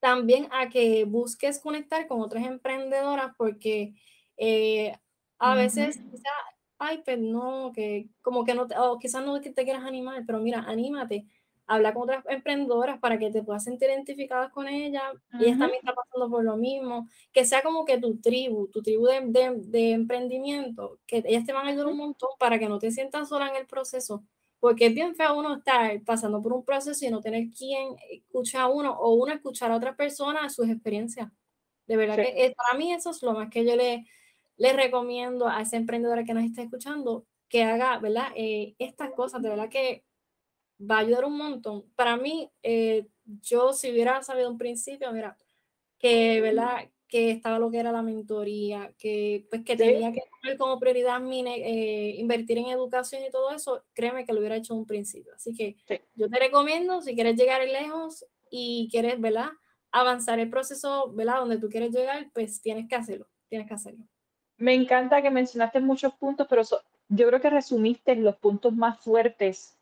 también 0.00 0.48
a 0.52 0.68
que 0.68 1.04
busques 1.04 1.58
conectar 1.58 2.06
con 2.06 2.20
otras 2.20 2.44
emprendedoras 2.44 3.34
porque 3.36 3.94
eh, 4.36 4.96
a 5.38 5.54
veces 5.54 5.98
quizás, 5.98 6.32
ay, 6.78 7.02
pues 7.04 7.18
no, 7.18 7.72
que 7.74 8.08
como 8.22 8.44
que 8.44 8.54
no, 8.54 8.66
te, 8.66 8.78
o 8.78 8.98
quizás 8.98 9.24
no 9.24 9.40
te 9.40 9.52
quieras 9.52 9.84
animar, 9.84 10.22
pero 10.26 10.38
mira, 10.38 10.60
anímate, 10.60 11.26
habla 11.66 11.92
con 11.92 12.04
otras 12.04 12.24
emprendedoras 12.28 12.98
para 12.98 13.18
que 13.18 13.30
te 13.30 13.42
puedas 13.42 13.64
sentir 13.64 13.88
identificadas 13.88 14.52
con 14.52 14.68
ellas, 14.68 15.02
y 15.38 15.44
ellas 15.44 15.58
también 15.58 15.80
están 15.80 15.94
pasando 15.94 16.30
por 16.30 16.44
lo 16.44 16.56
mismo, 16.56 17.08
que 17.32 17.44
sea 17.44 17.62
como 17.62 17.84
que 17.84 17.98
tu 17.98 18.18
tribu, 18.20 18.68
tu 18.68 18.82
tribu 18.82 19.06
de, 19.06 19.54
de, 19.64 19.92
emprendimiento, 19.92 20.98
que 21.06 21.22
ellas 21.26 21.44
te 21.44 21.52
van 21.52 21.66
a 21.66 21.70
ayudar 21.70 21.86
un 21.86 21.98
montón 21.98 22.30
para 22.38 22.58
que 22.58 22.68
no 22.68 22.78
te 22.78 22.90
sientas 22.90 23.28
sola 23.28 23.48
en 23.48 23.56
el 23.56 23.66
proceso, 23.66 24.24
porque 24.60 24.86
es 24.86 24.94
bien 24.94 25.14
feo 25.14 25.38
uno 25.38 25.56
estar 25.56 26.00
pasando 26.04 26.42
por 26.42 26.52
un 26.52 26.64
proceso 26.64 27.04
y 27.04 27.10
no 27.10 27.20
tener 27.20 27.50
quien 27.50 27.96
escucha 28.10 28.62
a 28.62 28.68
uno 28.68 28.92
o 28.92 29.14
uno 29.14 29.32
escuchar 29.32 29.70
a 29.70 29.76
otras 29.76 29.96
personas 29.96 30.54
sus 30.54 30.68
experiencias. 30.68 31.30
De 31.86 31.96
verdad 31.96 32.16
que 32.16 32.54
para 32.56 32.78
mí 32.78 32.92
eso 32.92 33.10
es 33.10 33.22
lo 33.22 33.32
más 33.32 33.50
que 33.50 33.64
yo 33.64 33.76
le, 33.76 34.04
le 34.56 34.72
recomiendo 34.72 35.48
a 35.48 35.62
esa 35.62 35.76
emprendedora 35.76 36.24
que 36.24 36.34
nos 36.34 36.44
está 36.44 36.62
escuchando, 36.62 37.26
que 37.48 37.62
haga, 37.62 37.98
¿verdad? 37.98 38.28
Eh, 38.34 38.74
estas 38.78 39.12
cosas, 39.12 39.42
de 39.42 39.48
verdad 39.48 39.68
que 39.68 40.04
va 40.80 40.96
a 40.96 41.00
ayudar 41.00 41.24
un 41.24 41.36
montón. 41.36 41.84
Para 41.94 42.16
mí, 42.16 42.50
eh, 42.62 43.06
yo 43.42 43.72
si 43.72 43.90
hubiera 43.90 44.22
sabido 44.22 44.50
un 44.50 44.58
principio, 44.58 45.12
mira, 45.12 45.36
que, 45.98 46.40
¿verdad? 46.40 46.88
Que 47.08 47.30
estaba 47.30 47.58
lo 47.58 47.70
que 47.70 47.78
era 47.78 47.92
la 47.92 48.02
mentoría, 48.02 48.92
que 48.98 49.46
pues 49.48 49.64
que 49.64 49.76
tenía 49.76 50.12
que 50.12 50.22
tener 50.42 50.58
como 50.58 50.78
prioridad 50.78 51.20
eh, 51.32 52.16
invertir 52.18 52.58
en 52.58 52.66
educación 52.66 53.22
y 53.24 53.30
todo 53.30 53.52
eso, 53.52 53.84
créeme 53.92 54.24
que 54.24 54.32
lo 54.32 54.40
hubiera 54.40 54.56
hecho 54.56 54.74
un 54.74 54.86
principio. 54.86 55.32
Así 55.34 55.54
que 55.54 55.76
yo 56.14 56.28
te 56.28 56.38
recomiendo, 56.38 57.00
si 57.02 57.14
quieres 57.14 57.36
llegar 57.36 57.66
lejos 57.66 58.26
y 58.50 58.88
quieres, 58.90 59.20
¿verdad? 59.20 59.50
Avanzar 59.92 60.40
el 60.40 60.50
proceso, 60.50 61.12
¿verdad? 61.12 61.38
Donde 61.38 61.58
tú 61.58 61.68
quieres 61.68 61.92
llegar, 61.92 62.30
pues 62.34 62.60
tienes 62.60 62.88
que 62.88 62.96
hacerlo, 62.96 63.28
tienes 63.48 63.68
que 63.68 63.74
hacerlo. 63.74 64.04
Me 64.58 64.74
encanta 64.74 65.22
que 65.22 65.30
mencionaste 65.30 65.80
muchos 65.80 66.14
puntos, 66.14 66.46
pero 66.48 66.62
yo 67.08 67.28
creo 67.28 67.40
que 67.40 67.50
resumiste 67.50 68.16
los 68.16 68.36
puntos 68.36 68.74
más 68.74 68.98
fuertes 69.00 69.75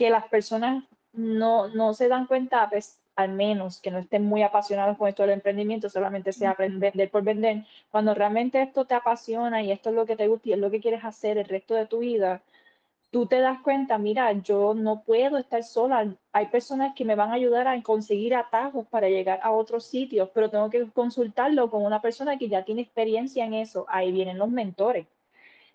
que 0.00 0.08
las 0.08 0.26
personas 0.28 0.82
no, 1.12 1.68
no 1.68 1.92
se 1.92 2.08
dan 2.08 2.26
cuenta, 2.26 2.66
pues, 2.70 2.98
al 3.16 3.32
menos 3.32 3.82
que 3.82 3.90
no 3.90 3.98
estén 3.98 4.24
muy 4.24 4.42
apasionados 4.42 4.96
con 4.96 5.10
esto 5.10 5.24
del 5.24 5.32
emprendimiento, 5.32 5.90
solamente 5.90 6.32
sea 6.32 6.54
vender 6.54 7.10
por 7.10 7.22
vender, 7.22 7.66
cuando 7.90 8.14
realmente 8.14 8.62
esto 8.62 8.86
te 8.86 8.94
apasiona 8.94 9.62
y 9.62 9.70
esto 9.70 9.90
es 9.90 9.96
lo 9.96 10.06
que 10.06 10.16
te 10.16 10.26
gusta 10.26 10.48
y 10.48 10.52
es 10.54 10.58
lo 10.58 10.70
que 10.70 10.80
quieres 10.80 11.04
hacer 11.04 11.36
el 11.36 11.44
resto 11.44 11.74
de 11.74 11.84
tu 11.84 11.98
vida, 11.98 12.40
tú 13.10 13.26
te 13.26 13.40
das 13.40 13.60
cuenta, 13.60 13.98
mira, 13.98 14.32
yo 14.32 14.72
no 14.72 15.02
puedo 15.02 15.36
estar 15.36 15.62
sola, 15.64 16.14
hay 16.32 16.46
personas 16.46 16.94
que 16.94 17.04
me 17.04 17.14
van 17.14 17.28
a 17.28 17.34
ayudar 17.34 17.68
a 17.68 17.82
conseguir 17.82 18.34
atajos 18.34 18.86
para 18.86 19.10
llegar 19.10 19.40
a 19.42 19.50
otros 19.50 19.84
sitios, 19.84 20.30
pero 20.32 20.48
tengo 20.48 20.70
que 20.70 20.88
consultarlo 20.94 21.70
con 21.70 21.84
una 21.84 22.00
persona 22.00 22.38
que 22.38 22.48
ya 22.48 22.64
tiene 22.64 22.80
experiencia 22.80 23.44
en 23.44 23.52
eso. 23.52 23.84
Ahí 23.90 24.12
vienen 24.12 24.38
los 24.38 24.48
mentores. 24.48 25.06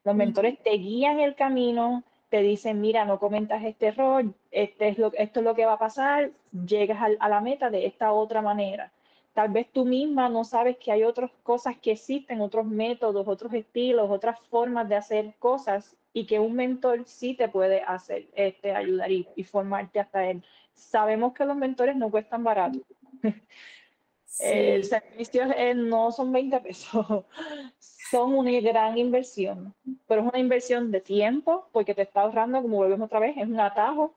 Los 0.04 0.16
mentores 0.16 0.58
te 0.64 0.72
guían 0.72 1.20
el 1.20 1.36
camino, 1.36 2.04
te 2.36 2.42
dicen, 2.42 2.82
mira, 2.82 3.06
no 3.06 3.18
comentas 3.18 3.64
este 3.64 3.88
error, 3.88 4.26
este 4.52 4.90
es 4.90 4.98
lo, 4.98 5.14
esto 5.14 5.40
es 5.40 5.46
lo 5.46 5.56
que 5.56 5.66
va 5.66 5.74
a 5.74 5.80
pasar, 5.80 6.32
llegas 6.52 7.00
a, 7.18 7.30
la 7.30 7.40
meta 7.40 7.70
de 7.70 7.86
esta 7.86 8.12
otra 8.12 8.42
manera. 8.42 8.92
Tal 9.34 9.48
vez 9.54 9.72
tú 9.72 9.86
misma 9.86 10.28
no 10.28 10.44
sabes 10.44 10.76
que 10.76 10.92
hay 10.92 11.06
otras 11.06 11.32
cosas 11.44 11.78
que 11.78 11.94
existen, 11.94 12.42
otros 12.42 12.66
métodos, 12.66 13.26
otros 13.26 13.54
estilos, 13.54 14.12
otras 14.12 14.38
formas 14.50 14.90
de 14.90 14.98
hacer 14.98 15.34
cosas 15.40 15.96
y 16.12 16.26
que 16.26 16.38
un 16.38 16.56
mentor 16.56 17.04
sí 17.06 17.36
te 17.36 17.48
puede 17.48 17.84
hacer, 17.84 18.28
este, 18.36 18.76
ayudar 18.76 19.10
y, 19.10 19.26
formarte 19.46 20.02
hasta 20.02 20.30
él. 20.30 20.44
Sabemos 20.74 21.34
que 21.34 21.46
los 21.46 21.56
mentores 21.56 21.96
no 21.96 22.12
cuestan 22.12 22.44
barato. 22.44 22.80
El 24.42 24.84
servicio 24.84 25.46
no 25.74 26.12
son 26.12 26.34
20 26.34 26.60
pesos, 26.60 27.24
son 28.10 28.36
una 28.36 28.52
gran 28.60 28.98
inversión, 28.98 29.74
pero 30.08 30.22
es 30.22 30.28
una 30.28 30.40
inversión 30.40 30.92
de 30.92 31.02
tiempo 31.02 31.68
porque 31.72 31.96
te 31.96 32.04
está 32.04 32.22
ahorrando, 32.22 32.62
como 32.62 32.78
volvemos 32.78 33.08
otra 33.08 33.20
vez, 33.20 33.36
es 33.38 33.48
un 33.48 33.60
atajo, 33.60 34.14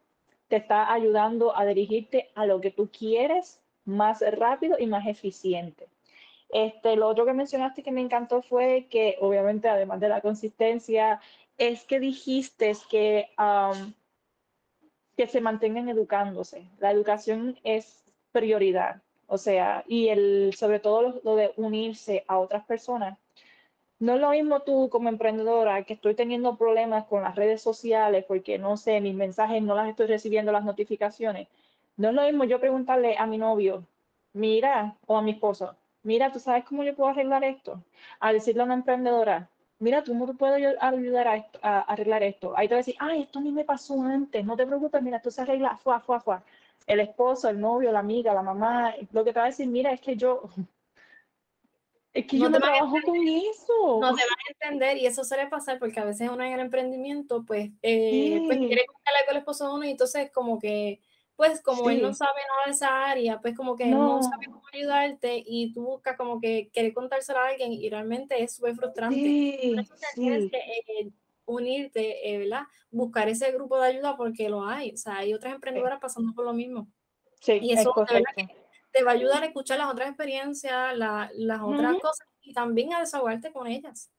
te 0.49 0.57
está 0.57 0.93
ayudando 0.93 1.57
a 1.57 1.65
dirigirte 1.65 2.31
a 2.35 2.47
lo 2.47 2.61
que 2.61 2.71
tú 2.71 2.91
quieres 2.91 3.61
más 3.85 4.23
rápido 4.37 4.77
y 4.79 4.87
más 4.87 5.07
eficiente. 5.07 5.89
Este, 6.51 6.97
lo 6.97 7.09
otro 7.09 7.27
que 7.27 7.33
mencionaste 7.33 7.83
que 7.83 7.91
me 7.91 8.01
encantó 8.01 8.43
fue 8.43 8.87
que, 8.91 9.17
obviamente, 9.21 9.69
además 9.69 10.01
de 10.01 10.09
la 10.09 10.21
consistencia, 10.21 11.21
es 11.57 11.85
que 11.85 12.01
dijiste 12.01 12.73
que, 12.91 13.31
que 15.17 15.27
se 15.27 15.41
mantengan 15.41 15.89
educándose. 15.89 16.69
La 16.79 16.91
educación 16.91 17.59
es 17.65 18.05
prioridad, 18.33 19.03
o 19.27 19.39
sea, 19.39 19.85
y 19.87 20.09
el, 20.09 20.55
sobre 20.55 20.81
todo 20.81 21.21
lo 21.25 21.37
de 21.37 21.53
unirse 21.57 22.25
a 22.29 22.39
otras 22.39 22.65
personas 22.65 23.19
no 24.01 24.15
es 24.15 24.21
lo 24.21 24.31
mismo 24.31 24.61
tú 24.61 24.89
como 24.91 25.09
emprendedora 25.09 25.83
que 25.85 25.95
estoy 25.95 26.15
teniendo 26.15 26.57
problemas 26.57 27.05
con 27.07 27.23
las 27.23 27.35
redes 27.35 27.63
sociales 27.63 28.25
porque 28.27 28.59
no 28.59 28.77
sé, 28.77 29.01
mis 29.01 29.15
mensajes 29.15 29.63
no 29.63 29.75
las 29.75 29.89
estoy 29.89 30.07
recibiendo 30.07 30.53
las 30.53 30.65
notificaciones. 30.65 31.49
No 31.97 32.09
es 32.11 32.15
lo 32.15 32.23
mismo 32.23 32.45
yo 32.45 32.61
preguntarle 32.61 33.17
a 33.19 33.27
mi 33.27 33.39
novio, 33.39 33.85
mira, 34.33 34.97
o 35.07 35.17
a 35.19 35.23
mi 35.23 35.33
esposo, 35.33 35.75
mira, 36.05 36.33
¿tú 36.33 36.39
sabes 36.39 36.65
cómo 36.65 36.85
yo 36.85 36.95
puedo 36.95 37.11
arreglar 37.11 37.43
esto? 37.45 37.83
A 38.21 38.33
decirle 38.33 38.63
a 38.63 38.67
una 38.67 38.75
emprendedora, 38.75 39.49
mira, 39.81 40.05
¿tú 40.05 40.15
me 40.15 40.33
puedes 40.35 40.57
ayudar 40.81 41.45
a, 41.63 41.81
arreglar 41.81 42.23
esto? 42.23 42.57
Ahí 42.57 42.69
te 42.69 42.75
va 42.75 42.79
a 42.79 42.85
decir, 42.85 42.97
ay, 43.01 43.23
esto 43.23 43.41
ni 43.41 43.51
me 43.53 43.65
pasó 43.65 44.01
antes, 44.03 44.45
no 44.45 44.57
te 44.57 44.67
preocupes, 44.67 45.03
mira, 45.03 45.21
tú 45.21 45.31
se 45.31 45.43
arregla, 45.43 45.77
fuá, 45.77 46.01
fuá, 46.01 46.21
fuá. 46.21 46.43
El 46.87 47.01
esposo, 47.01 47.49
el 47.49 47.61
novio, 47.61 47.93
la 47.93 47.99
amiga, 48.01 48.33
la 48.33 48.43
mamá, 48.43 48.95
lo 49.13 49.25
que 49.25 49.33
te 49.33 49.39
va 49.41 49.47
a 49.47 49.49
decir, 49.49 49.67
mira, 49.69 49.93
es 49.93 50.01
que 50.01 50.17
yo, 50.17 50.43
es 52.19 52.27
que 52.27 52.39
yo 52.39 52.51
no 52.51 52.59
trabajo 52.59 52.97
con 53.05 53.17
eso. 53.17 54.01
No 54.01 54.15
te 54.15 54.23
van 54.23 54.39
a 54.47 54.67
entender 54.67 54.97
y 54.97 55.07
eso 55.07 55.23
suele 55.23 55.47
pasar 55.47 55.79
porque 55.79 56.01
a 56.01 56.05
veces 56.05 56.29
uno 56.29 56.43
en 56.43 56.53
el 56.53 56.61
emprendimiento, 56.61 57.45
pues, 57.45 57.71
eh, 57.83 58.43
pues 58.45 58.59
quiere 58.59 58.87
contarle 58.87 59.21
con 59.27 59.37
el 59.37 59.39
esposo 59.39 59.69
de 59.69 59.75
uno 59.75 59.85
y 59.85 59.91
entonces 59.91 60.31
como 60.33 60.59
que, 60.59 61.01
pues 61.37 61.63
como 61.63 61.89
él 61.91 62.03
no 62.03 62.13
sabe 62.15 62.41
nada 62.49 62.63
de 62.67 62.73
esa 62.73 63.07
área, 63.07 63.41
pues 63.41 63.57
como 63.57 63.77
que 63.77 63.87
no. 63.87 64.21
sabe 64.21 64.47
cómo 64.47 64.63
ayudarte 64.73 65.41
y 65.47 65.73
tú 65.73 65.85
buscas 65.85 66.17
como 66.17 66.41
que 66.41 66.71
querer 66.73 66.93
contárselo 66.93 67.39
a 67.39 67.49
alguien 67.49 67.73
y 67.73 67.89
realmente 67.89 68.43
es 68.43 68.57
súper 68.57 68.75
frustrante. 68.75 69.15
Sí, 69.15 69.77
tienes 70.17 70.51
que 70.51 70.57
eh, 70.59 71.11
unirte, 71.47 72.35
eh, 72.35 72.39
¿verdad? 72.39 72.63
Buscar 72.91 73.29
ese 73.29 73.53
grupo 73.53 73.79
de 73.81 73.91
ayuda 73.91 74.17
porque 74.17 74.49
lo 74.49 74.67
hay. 74.67 74.91
O 74.91 74.97
sea, 74.97 75.19
hay 75.19 75.35
otras 75.35 75.55
emprendedoras 75.55 76.01
pasando 76.01 76.35
por 76.35 76.45
lo 76.45 76.53
mismo. 76.53 76.89
Sí, 77.41 77.61
y 77.63 77.73
eso 77.73 77.95
es 78.09 78.49
te 78.93 79.05
va 79.05 79.13
a 79.13 79.15
ayudar 79.15 79.43
a 79.43 79.47
escuchar 79.47 79.79
las 79.79 79.89
otras 79.89 80.09
experiencias, 80.09 80.97
las 80.97 81.61
otras 81.63 81.99
cosas 82.01 82.27
y 82.43 82.53
también 82.53 82.93
a 82.95 83.01
desahogarte 83.01 83.53
con 83.53 83.67
ellas. 83.67 84.11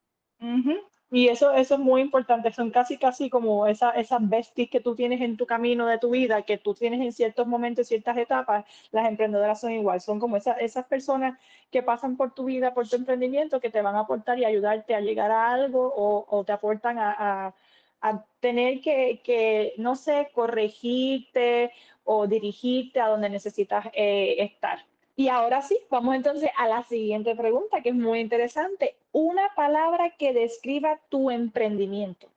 Y 1.12 1.28
eso, 1.28 1.52
eso 1.54 1.74
es 1.74 1.80
muy 1.80 2.02
importante, 2.02 2.54
son 2.54 2.70
casi, 2.70 2.98
casi 2.98 3.32
como 3.32 3.66
esa, 3.66 3.90
esas 3.92 4.20
besties 4.30 4.70
que 4.70 4.80
tú 4.80 4.96
tienes 4.96 5.22
en 5.22 5.38
tu 5.38 5.48
camino 5.48 5.88
de 5.88 5.98
tu 5.98 6.12
vida, 6.12 6.44
que 6.44 6.60
tú 6.60 6.76
tienes 6.76 7.02
en 7.02 7.12
ciertos 7.12 7.48
momentos, 7.48 7.88
ciertas 7.88 8.16
etapas, 8.16 8.64
las 8.92 9.08
emprendedoras 9.08 9.60
son 9.60 9.72
igual, 9.72 10.02
son 10.02 10.20
como 10.20 10.38
esa, 10.38 10.54
esas 10.54 10.86
personas 10.86 11.40
que 11.72 11.82
pasan 11.82 12.16
por 12.16 12.36
tu 12.36 12.46
vida, 12.46 12.76
por 12.76 12.88
tu 12.88 12.96
emprendimiento, 12.96 13.60
que 13.60 13.72
te 13.72 13.82
van 13.82 13.96
a 13.96 14.02
aportar 14.02 14.38
y 14.38 14.46
ayudarte 14.46 14.94
a 14.94 15.02
llegar 15.02 15.32
a 15.32 15.52
algo 15.52 15.92
o, 15.96 16.26
o 16.30 16.44
te 16.44 16.52
aportan 16.52 17.00
a, 17.00 17.16
a, 17.18 17.56
a 18.02 18.26
tener 18.40 18.80
que, 18.82 19.22
que, 19.24 19.74
no 19.78 19.96
sé, 19.96 20.30
corregirte 20.32 21.72
o 22.12 22.26
dirigirte 22.26 23.00
a 23.00 23.08
donde 23.08 23.30
necesitas 23.30 23.86
eh, 23.94 24.38
estar. 24.40 24.84
Y 25.16 25.28
ahora 25.28 25.62
sí, 25.62 25.78
vamos 25.92 26.16
entonces 26.16 26.50
a 26.58 26.68
la 26.68 26.84
siguiente 26.84 27.36
pregunta, 27.36 27.84
que 27.84 27.90
es 27.90 27.96
muy 27.96 28.20
interesante. 28.20 28.98
Una 29.12 29.54
palabra 29.56 30.16
que 30.18 30.34
describa 30.34 31.00
tu 31.10 31.30
emprendimiento. 31.30 32.32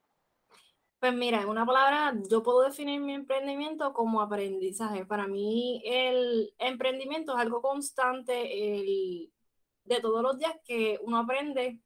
Pues 1.01 1.15
mira, 1.15 1.47
una 1.47 1.65
palabra, 1.65 2.15
yo 2.29 2.43
puedo 2.43 2.61
definir 2.61 3.01
mi 3.01 3.15
emprendimiento 3.15 3.95
como 3.95 4.21
aprendizaje. 4.21 5.07
Para 5.07 5.27
mí 5.27 5.81
el 5.87 6.53
emprendimiento 6.59 7.33
es 7.33 7.41
algo 7.41 7.63
constante 7.63 8.77
el, 8.77 9.33
de 9.85 10.01
todos 10.03 10.23
los 10.23 10.37
días 10.37 10.55
que 10.67 10.99
uno 11.03 11.17
aprende 11.17 11.81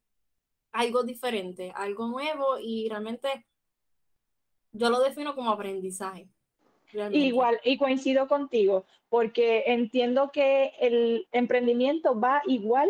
algo 0.73 1.03
diferente, 1.03 1.71
algo 1.73 2.07
nuevo 2.07 2.59
y 2.59 2.89
realmente 2.89 3.47
yo 4.73 4.89
lo 4.89 4.99
defino 4.99 5.35
como 5.35 5.51
aprendizaje. 5.51 6.27
Igual, 7.11 7.59
y 7.63 7.77
coincido 7.77 8.27
contigo, 8.27 8.85
porque 9.09 9.63
entiendo 9.67 10.31
que 10.31 10.73
el 10.79 11.27
emprendimiento 11.31 12.19
va 12.19 12.41
igual 12.45 12.89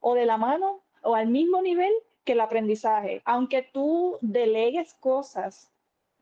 o 0.00 0.14
de 0.14 0.26
la 0.26 0.36
mano 0.36 0.82
o 1.02 1.14
al 1.14 1.28
mismo 1.28 1.62
nivel 1.62 1.92
que 2.24 2.32
el 2.32 2.40
aprendizaje. 2.40 3.22
Aunque 3.24 3.62
tú 3.62 4.18
delegues 4.20 4.94
cosas, 4.94 5.70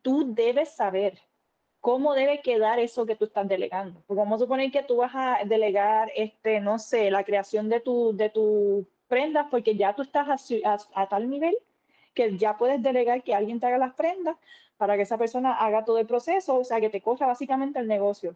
tú 0.01 0.33
debes 0.33 0.69
saber 0.69 1.19
cómo 1.81 2.13
debe 2.13 2.41
quedar 2.41 2.79
eso 2.79 3.05
que 3.05 3.15
tú 3.15 3.25
estás 3.25 3.47
delegando. 3.47 4.01
Porque 4.07 4.19
vamos 4.19 4.41
a 4.41 4.45
suponer 4.45 4.71
que 4.71 4.83
tú 4.83 4.97
vas 4.97 5.11
a 5.13 5.39
delegar, 5.45 6.11
este, 6.15 6.61
no 6.61 6.79
sé, 6.79 7.11
la 7.11 7.23
creación 7.23 7.67
de 7.69 7.81
tu, 7.81 8.15
de 8.15 8.29
tu 8.29 8.87
prendas, 9.07 9.47
porque 9.51 9.75
ya 9.75 9.93
tú 9.93 10.01
estás 10.01 10.51
a 10.93 11.09
tal 11.09 11.29
nivel 11.29 11.55
que 12.13 12.37
ya 12.37 12.57
puedes 12.57 12.81
delegar 12.81 13.23
que 13.23 13.35
alguien 13.35 13.59
te 13.59 13.65
haga 13.65 13.77
las 13.77 13.93
prendas, 13.95 14.37
para 14.83 14.97
que 14.97 15.03
esa 15.03 15.17
persona 15.17 15.53
haga 15.53 15.85
todo 15.85 15.97
el 15.97 16.05
proceso, 16.05 16.57
o 16.57 16.63
sea, 16.65 16.81
que 16.81 16.89
te 16.89 16.99
coja 16.99 17.25
básicamente 17.25 17.79
el 17.79 17.87
negocio. 17.87 18.35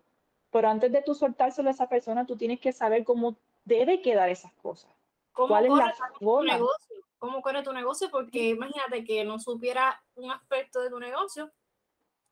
Pero 0.49 0.69
antes 0.69 0.89
de 0.93 1.01
tú 1.01 1.13
soltárselo 1.13 1.67
a 1.67 1.73
esa 1.73 1.89
persona, 1.89 2.25
tú 2.25 2.37
tienes 2.37 2.61
que 2.61 2.71
saber 2.71 3.03
cómo 3.03 3.35
debe 3.65 4.01
quedar 4.01 4.29
esas 4.29 4.53
cosas. 4.53 4.89
¿Cómo 5.33 5.49
¿Cuál 5.49 5.65
es 5.65 5.71
la 5.73 5.93
tu 6.17 6.41
negocio? 6.43 6.95
¿Cómo 7.17 7.41
corre 7.41 7.63
tu 7.63 7.73
negocio? 7.73 8.09
Porque 8.09 8.51
imagínate 8.51 9.03
que 9.03 9.25
no 9.25 9.39
supiera 9.39 10.01
un 10.15 10.31
aspecto 10.31 10.79
de 10.79 10.89
tu 10.89 11.01
negocio, 11.01 11.51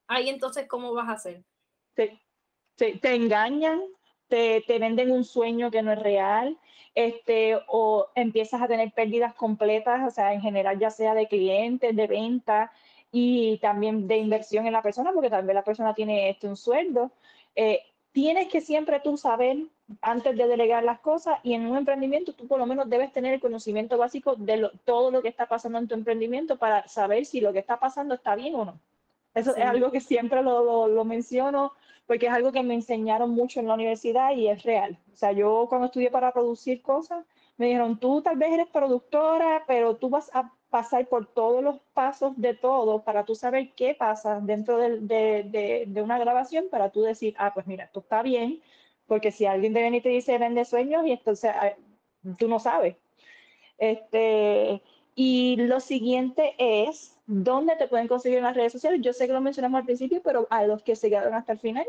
ahí 0.07 0.29
entonces, 0.29 0.65
¿cómo 0.65 0.93
vas 0.93 1.09
a 1.09 1.11
hacer? 1.11 1.43
Te, 1.95 2.17
te, 2.77 3.15
engañan, 3.15 3.81
te, 4.29 4.63
te, 4.65 4.79
venden 4.79 5.11
un 5.11 5.25
sueño 5.25 5.71
que 5.71 5.81
no 5.81 5.91
es 5.91 5.99
real, 5.99 6.57
este, 6.93 7.59
o 7.67 8.07
empiezas 8.15 8.61
a 8.61 8.69
tener 8.69 8.93
pérdidas 8.93 9.33
completas, 9.33 10.07
o 10.07 10.09
sea, 10.09 10.33
en 10.33 10.39
general, 10.39 10.79
ya 10.79 10.89
sea 10.89 11.13
de 11.15 11.27
clientes, 11.27 11.93
de 11.93 12.07
venta, 12.07 12.71
y 13.17 13.59
también 13.59 14.09
de 14.09 14.17
inversión 14.17 14.67
en 14.67 14.73
la 14.73 14.81
persona, 14.81 15.13
porque 15.13 15.29
también 15.29 15.55
la 15.55 15.63
persona 15.63 15.93
tiene 15.93 16.29
este, 16.29 16.49
un 16.49 16.57
sueldo. 16.57 17.11
Eh, 17.55 17.79
tienes 18.11 18.49
que 18.49 18.59
siempre 18.59 18.99
tú 18.99 19.15
saber 19.15 19.55
antes 20.01 20.35
de 20.35 20.45
delegar 20.45 20.83
las 20.83 20.99
cosas 20.99 21.39
y 21.41 21.53
en 21.53 21.65
un 21.65 21.77
emprendimiento 21.77 22.33
tú 22.33 22.45
por 22.45 22.59
lo 22.59 22.65
menos 22.65 22.89
debes 22.89 23.13
tener 23.13 23.33
el 23.33 23.39
conocimiento 23.39 23.97
básico 23.97 24.35
de 24.35 24.69
todo 24.83 25.11
lo 25.11 25.21
que 25.21 25.29
está 25.29 25.45
pasando 25.45 25.77
en 25.79 25.87
tu 25.87 25.93
emprendimiento 25.95 26.57
para 26.57 26.89
saber 26.89 27.25
si 27.25 27.39
lo 27.39 27.53
que 27.53 27.59
está 27.59 27.79
pasando 27.79 28.15
está 28.15 28.35
bien 28.35 28.53
o 28.55 28.65
no. 28.65 28.81
Eso 29.33 29.55
es 29.55 29.63
algo 29.63 29.91
que 29.91 30.01
siempre 30.01 30.41
lo, 30.41 30.89
lo, 30.89 31.05
menciono 31.05 31.71
porque 32.07 32.25
es 32.25 32.33
algo 32.33 32.51
que 32.51 32.63
me 32.63 32.73
enseñaron 32.73 33.29
mucho 33.29 33.61
en 33.61 33.67
la 33.67 33.75
universidad 33.75 34.35
y 34.35 34.49
es 34.49 34.63
real. 34.63 34.97
O 35.13 35.15
sea, 35.15 35.31
yo 35.31 35.67
cuando 35.69 35.85
estudié 35.85 36.11
para 36.11 36.33
producir 36.33 36.81
cosas, 36.81 37.25
me 37.55 37.67
dijeron, 37.67 37.97
tú 37.97 38.21
tal 38.21 38.35
vez 38.35 38.51
eres 38.51 38.67
productora, 38.67 39.63
pero 39.67 39.95
tú 39.95 40.09
vas 40.09 40.29
a 40.33 40.51
pasar 40.75 41.07
por 41.07 41.25
todos 41.25 41.63
los 41.63 41.77
pasos 41.93 42.33
de 42.35 42.53
todo 42.53 43.01
para 43.01 43.23
tú 43.23 43.33
saber 43.33 43.71
qué 43.77 43.95
pasa 43.95 44.41
dentro 44.41 44.77
de, 44.77 45.89
una 46.03 46.19
grabación 46.19 46.65
para 46.69 46.89
tú 46.89 47.01
decir, 47.01 47.33
ah, 47.37 47.53
pues 47.53 47.65
mira, 47.65 47.85
esto 47.85 48.01
está 48.01 48.21
bien, 48.21 48.61
porque 49.07 49.31
si 49.31 49.45
alguien 49.45 49.73
te 49.73 49.79
viene 49.79 49.97
y 49.97 50.01
te 50.01 50.09
dice 50.09 50.37
vende 50.37 50.65
sueños 50.65 51.07
y 51.07 51.11
entonces 51.13 51.49
ah, 51.55 51.71
tú 52.37 52.49
no 52.49 52.59
sabes. 52.59 52.97
Este, 53.77 54.81
y 55.15 55.55
lo 55.55 55.79
siguiente 55.79 56.55
es, 56.57 57.17
¿dónde 57.25 57.77
te 57.77 57.87
pueden 57.87 58.09
conseguir 58.09 58.39
en 58.39 58.43
las 58.43 58.57
redes 58.57 58.73
sociales? 58.73 58.99
Yo 59.01 59.13
sé 59.13 59.27
que 59.27 59.33
lo 59.33 59.39
mencionamos 59.39 59.79
al 59.79 59.85
principio, 59.85 60.21
pero 60.21 60.45
a 60.49 60.65
los 60.65 60.83
que 60.83 60.97
se 60.97 61.07
quedaron 61.07 61.35
hasta 61.35 61.53
el 61.53 61.59
final, 61.59 61.85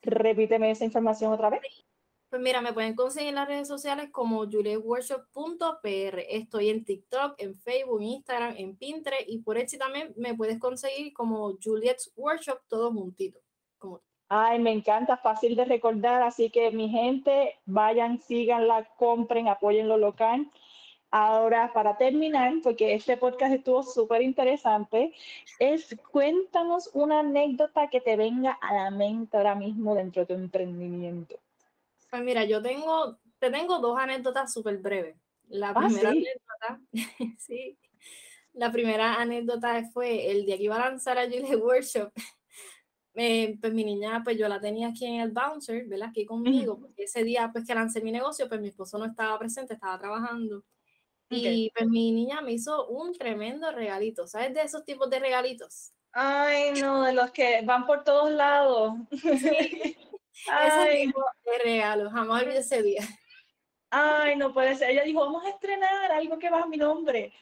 repíteme 0.00 0.70
esa 0.70 0.84
información 0.84 1.32
otra 1.32 1.50
vez. 1.50 1.84
Pues 2.32 2.40
mira, 2.40 2.62
me 2.62 2.72
pueden 2.72 2.94
conseguir 2.94 3.28
en 3.28 3.34
las 3.34 3.46
redes 3.46 3.68
sociales 3.68 4.08
como 4.10 4.46
julietworkshop.pr. 4.46 6.18
Estoy 6.30 6.70
en 6.70 6.82
TikTok, 6.82 7.34
en 7.36 7.54
Facebook, 7.54 8.00
en 8.00 8.06
Instagram, 8.06 8.54
en 8.56 8.74
Pinterest 8.74 9.28
y 9.28 9.40
por 9.40 9.58
Etsy 9.58 9.76
también 9.76 10.14
me 10.16 10.32
puedes 10.32 10.58
conseguir 10.58 11.12
como 11.12 11.58
Juliet's 11.62 12.10
Workshop, 12.16 12.60
todo 12.68 12.90
juntito. 12.90 13.38
Ay, 14.30 14.58
me 14.60 14.72
encanta, 14.72 15.18
fácil 15.18 15.56
de 15.56 15.66
recordar, 15.66 16.22
así 16.22 16.48
que 16.48 16.70
mi 16.70 16.88
gente, 16.88 17.54
vayan, 17.66 18.18
síganla, 18.22 18.88
compren, 18.96 19.48
apoyen 19.48 19.86
lo 19.86 19.98
local. 19.98 20.50
Ahora, 21.10 21.70
para 21.74 21.98
terminar, 21.98 22.54
porque 22.62 22.94
este 22.94 23.18
podcast 23.18 23.52
estuvo 23.52 23.82
súper 23.82 24.22
interesante, 24.22 25.12
es 25.58 25.94
cuéntanos 26.10 26.88
una 26.94 27.20
anécdota 27.20 27.90
que 27.90 28.00
te 28.00 28.16
venga 28.16 28.52
a 28.52 28.72
la 28.72 28.90
mente 28.90 29.36
ahora 29.36 29.54
mismo 29.54 29.94
dentro 29.94 30.22
de 30.22 30.26
tu 30.28 30.32
emprendimiento. 30.32 31.38
Pues 32.12 32.24
mira, 32.24 32.44
yo 32.44 32.60
tengo, 32.60 33.18
te 33.38 33.50
tengo 33.50 33.78
dos 33.78 33.98
anécdotas 33.98 34.52
súper 34.52 34.76
breves. 34.76 35.16
La 35.48 35.70
ah, 35.70 35.74
primera 35.74 36.10
anécdota, 36.10 36.80
sí, 37.38 37.78
la 38.52 38.70
primera 38.70 39.14
anécdota 39.14 39.82
fue 39.94 40.30
el 40.30 40.44
día 40.44 40.58
que 40.58 40.64
iba 40.64 40.76
a 40.76 40.90
lanzar 40.90 41.16
a 41.16 41.24
Julie 41.24 41.56
Workshop. 41.56 42.12
Eh, 43.14 43.56
pues 43.58 43.72
mi 43.72 43.82
niña, 43.82 44.20
pues 44.22 44.36
yo 44.36 44.46
la 44.46 44.60
tenía 44.60 44.88
aquí 44.88 45.06
en 45.06 45.22
el 45.22 45.30
bouncer, 45.30 45.86
¿verdad? 45.86 46.10
Aquí 46.10 46.26
conmigo, 46.26 46.78
porque 46.78 47.04
ese 47.04 47.24
día 47.24 47.48
pues 47.50 47.66
que 47.66 47.74
lancé 47.74 48.02
mi 48.02 48.12
negocio, 48.12 48.46
pues 48.46 48.60
mi 48.60 48.68
esposo 48.68 48.98
no 48.98 49.06
estaba 49.06 49.38
presente, 49.38 49.72
estaba 49.72 49.98
trabajando. 49.98 50.66
Y 51.30 51.70
pues 51.74 51.88
mi 51.88 52.12
niña 52.12 52.42
me 52.42 52.52
hizo 52.52 52.88
un 52.88 53.14
tremendo 53.14 53.72
regalito, 53.72 54.26
¿sabes? 54.26 54.52
De 54.52 54.60
esos 54.60 54.84
tipos 54.84 55.08
de 55.08 55.18
regalitos. 55.18 55.94
Ay, 56.12 56.78
no, 56.78 57.04
de 57.04 57.14
los 57.14 57.30
que 57.30 57.62
van 57.64 57.86
por 57.86 58.04
todos 58.04 58.30
lados. 58.30 58.96
Sí. 59.12 59.96
Ese 60.32 61.04
tipo 61.04 61.24
de 61.44 61.58
regalo, 61.64 62.10
jamás 62.10 62.42
olvidé 62.42 62.58
ese 62.58 62.82
día. 62.82 63.02
Ay, 63.90 64.36
no 64.36 64.52
puede 64.52 64.74
ser. 64.74 64.90
Ella 64.90 65.04
dijo, 65.04 65.20
vamos 65.20 65.44
a 65.44 65.50
estrenar 65.50 66.10
algo 66.12 66.38
que 66.38 66.50
va 66.50 66.62
a 66.62 66.66
mi 66.66 66.78
nombre. 66.78 67.32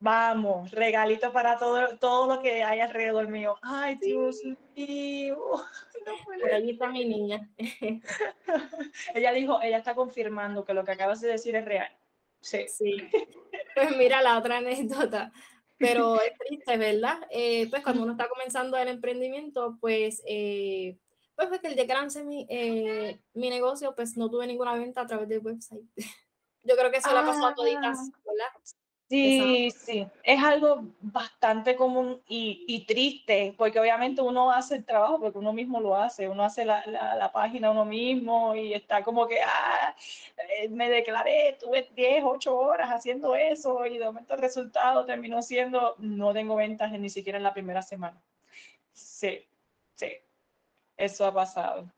Vamos, 0.00 0.70
regalito 0.70 1.32
para 1.32 1.58
todo, 1.58 1.98
todo 1.98 2.36
lo 2.36 2.40
que 2.40 2.62
hay 2.62 2.78
alrededor 2.78 3.26
mío. 3.28 3.56
Ay, 3.62 3.96
Dios 3.96 4.42
mío. 4.76 5.38
No 6.06 6.14
puede 6.24 6.54
ahí 6.54 6.70
está 6.70 6.88
mi 6.88 7.04
niña. 7.04 7.50
ella 9.14 9.32
dijo, 9.32 9.60
ella 9.60 9.76
está 9.76 9.94
confirmando 9.94 10.64
que 10.64 10.72
lo 10.72 10.82
que 10.82 10.92
acabas 10.92 11.20
de 11.20 11.28
decir 11.28 11.54
es 11.54 11.64
real. 11.64 11.90
Sí. 12.40 12.66
Sí. 12.68 12.96
Pues 13.74 13.96
mira 13.96 14.22
la 14.22 14.38
otra 14.38 14.56
anécdota. 14.56 15.30
Pero 15.76 16.20
es 16.20 16.36
triste, 16.38 16.76
¿verdad? 16.76 17.18
Eh, 17.30 17.68
pues 17.70 17.82
cuando 17.82 18.02
uno 18.02 18.12
está 18.12 18.28
comenzando 18.28 18.76
el 18.76 18.88
emprendimiento, 18.88 19.76
pues 19.80 20.22
eh, 20.26 20.96
pues 21.38 21.48
fue 21.50 21.60
que 21.60 21.68
el 21.68 21.76
día 21.76 21.86
que 21.86 21.94
lancé 21.94 22.24
mi, 22.24 22.44
eh, 22.48 23.16
mi 23.34 23.48
negocio, 23.48 23.94
pues 23.94 24.16
no 24.16 24.28
tuve 24.28 24.44
ninguna 24.44 24.74
venta 24.74 25.02
a 25.02 25.06
través 25.06 25.28
del 25.28 25.38
website. 25.38 25.84
Yo 26.64 26.76
creo 26.76 26.90
que 26.90 26.96
eso 26.96 27.14
le 27.14 27.20
pasó 27.20 27.46
a 27.46 27.54
toditas, 27.54 27.96
ah. 27.96 28.18
¿verdad? 28.26 28.74
Sí, 29.08 29.70
sí, 29.70 30.06
es 30.24 30.42
algo 30.42 30.82
bastante 31.00 31.76
común 31.76 32.20
y, 32.26 32.64
y, 32.66 32.86
triste, 32.86 33.54
porque 33.56 33.78
obviamente 33.78 34.20
uno 34.20 34.50
hace 34.50 34.74
el 34.74 34.84
trabajo, 34.84 35.20
porque 35.20 35.38
uno 35.38 35.52
mismo 35.52 35.80
lo 35.80 35.96
hace, 35.96 36.28
uno 36.28 36.42
hace 36.44 36.64
la, 36.64 36.84
la, 36.86 37.14
la 37.14 37.30
página 37.30 37.70
uno 37.70 37.84
mismo 37.84 38.56
y 38.56 38.74
está 38.74 39.04
como 39.04 39.28
que, 39.28 39.40
ah, 39.40 39.94
eh, 40.58 40.68
me 40.68 40.90
declaré, 40.90 41.56
tuve 41.60 41.88
10, 41.94 42.24
8 42.24 42.54
horas 42.54 42.90
haciendo 42.90 43.36
eso 43.36 43.86
y 43.86 43.96
de 43.96 44.06
momento 44.06 44.34
el 44.34 44.40
resultado 44.40 45.06
terminó 45.06 45.40
siendo, 45.40 45.94
no 45.98 46.34
tengo 46.34 46.56
ventas 46.56 46.90
ni 46.90 47.08
siquiera 47.08 47.38
en 47.38 47.44
la 47.44 47.54
primera 47.54 47.80
semana. 47.80 48.20
Sí, 48.92 49.46
sí, 49.94 50.08
eso 50.98 51.24
ha 51.24 51.32
pasado. 51.32 51.90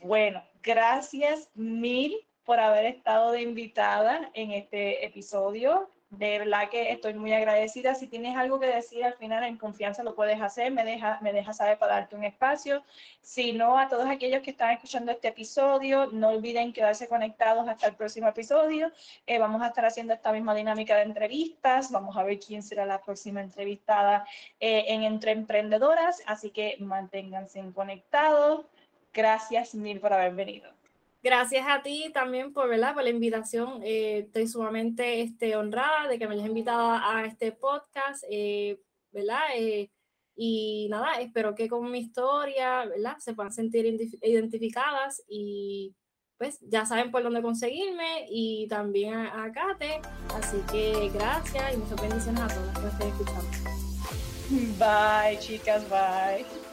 Bueno, 0.00 0.42
gracias 0.62 1.50
mil 1.54 2.16
por 2.44 2.58
haber 2.58 2.86
estado 2.86 3.32
de 3.32 3.42
invitada 3.42 4.30
en 4.34 4.52
este 4.52 5.04
episodio. 5.04 5.90
De 6.10 6.40
verdad 6.40 6.68
que 6.68 6.90
estoy 6.90 7.14
muy 7.14 7.32
agradecida. 7.32 7.94
Si 7.94 8.08
tienes 8.08 8.36
algo 8.36 8.58
que 8.58 8.66
decir 8.66 9.04
al 9.04 9.14
final 9.14 9.44
en 9.44 9.56
confianza 9.56 10.02
lo 10.02 10.16
puedes 10.16 10.40
hacer, 10.42 10.72
me 10.72 10.84
dejas 10.84 11.22
me 11.22 11.32
deja 11.32 11.52
saber 11.52 11.78
para 11.78 11.94
darte 11.94 12.16
un 12.16 12.24
espacio. 12.24 12.82
Si 13.22 13.52
no, 13.52 13.78
a 13.78 13.88
todos 13.88 14.08
aquellos 14.08 14.42
que 14.42 14.50
están 14.50 14.72
escuchando 14.72 15.12
este 15.12 15.28
episodio, 15.28 16.06
no 16.06 16.30
olviden 16.30 16.72
quedarse 16.72 17.06
conectados 17.06 17.68
hasta 17.68 17.86
el 17.86 17.94
próximo 17.94 18.26
episodio. 18.26 18.90
Eh, 19.24 19.38
vamos 19.38 19.62
a 19.62 19.68
estar 19.68 19.86
haciendo 19.86 20.12
esta 20.12 20.32
misma 20.32 20.52
dinámica 20.52 20.96
de 20.96 21.02
entrevistas. 21.02 21.92
Vamos 21.92 22.16
a 22.16 22.24
ver 22.24 22.40
quién 22.40 22.64
será 22.64 22.84
la 22.86 23.00
próxima 23.00 23.40
entrevistada 23.40 24.26
eh, 24.58 24.86
en 24.88 25.04
Entre 25.04 25.30
Emprendedoras. 25.30 26.22
Así 26.26 26.50
que 26.50 26.76
manténganse 26.80 27.62
conectados. 27.72 28.66
Gracias 29.14 29.76
mil 29.76 30.00
por 30.00 30.12
haber 30.12 30.34
venido. 30.34 30.79
Gracias 31.22 31.66
a 31.68 31.82
ti 31.82 32.10
también 32.14 32.52
por, 32.52 32.68
¿verdad? 32.68 32.94
por 32.94 33.02
la 33.02 33.10
invitación. 33.10 33.82
Eh, 33.82 34.20
estoy 34.26 34.46
sumamente 34.46 35.20
este, 35.20 35.54
honrada 35.54 36.08
de 36.08 36.18
que 36.18 36.26
me 36.26 36.34
hayas 36.34 36.46
invitado 36.46 36.92
a 36.92 37.24
este 37.26 37.52
podcast, 37.52 38.24
eh, 38.30 38.80
¿verdad? 39.12 39.42
Eh, 39.54 39.90
y 40.34 40.88
nada, 40.90 41.20
espero 41.20 41.54
que 41.54 41.68
con 41.68 41.90
mi 41.90 41.98
historia, 41.98 42.86
¿verdad? 42.86 43.18
Se 43.18 43.34
puedan 43.34 43.52
sentir 43.52 43.84
identificadas 44.22 45.22
y 45.28 45.94
pues 46.38 46.58
ya 46.62 46.86
saben 46.86 47.10
por 47.10 47.22
dónde 47.22 47.42
conseguirme 47.42 48.24
y 48.30 48.66
también 48.68 49.12
a, 49.14 49.52
Kate. 49.52 50.00
Así 50.34 50.56
que 50.72 51.10
gracias 51.12 51.74
y 51.74 51.76
muchas 51.76 52.00
bendiciones 52.00 52.40
a 52.40 52.48
todas 52.48 52.78
que 52.78 52.82
me 52.82 52.88
estén 52.88 53.08
escuchando. 53.08 53.50
Bye, 54.78 55.38
chicas, 55.38 55.86
bye. 55.90 56.69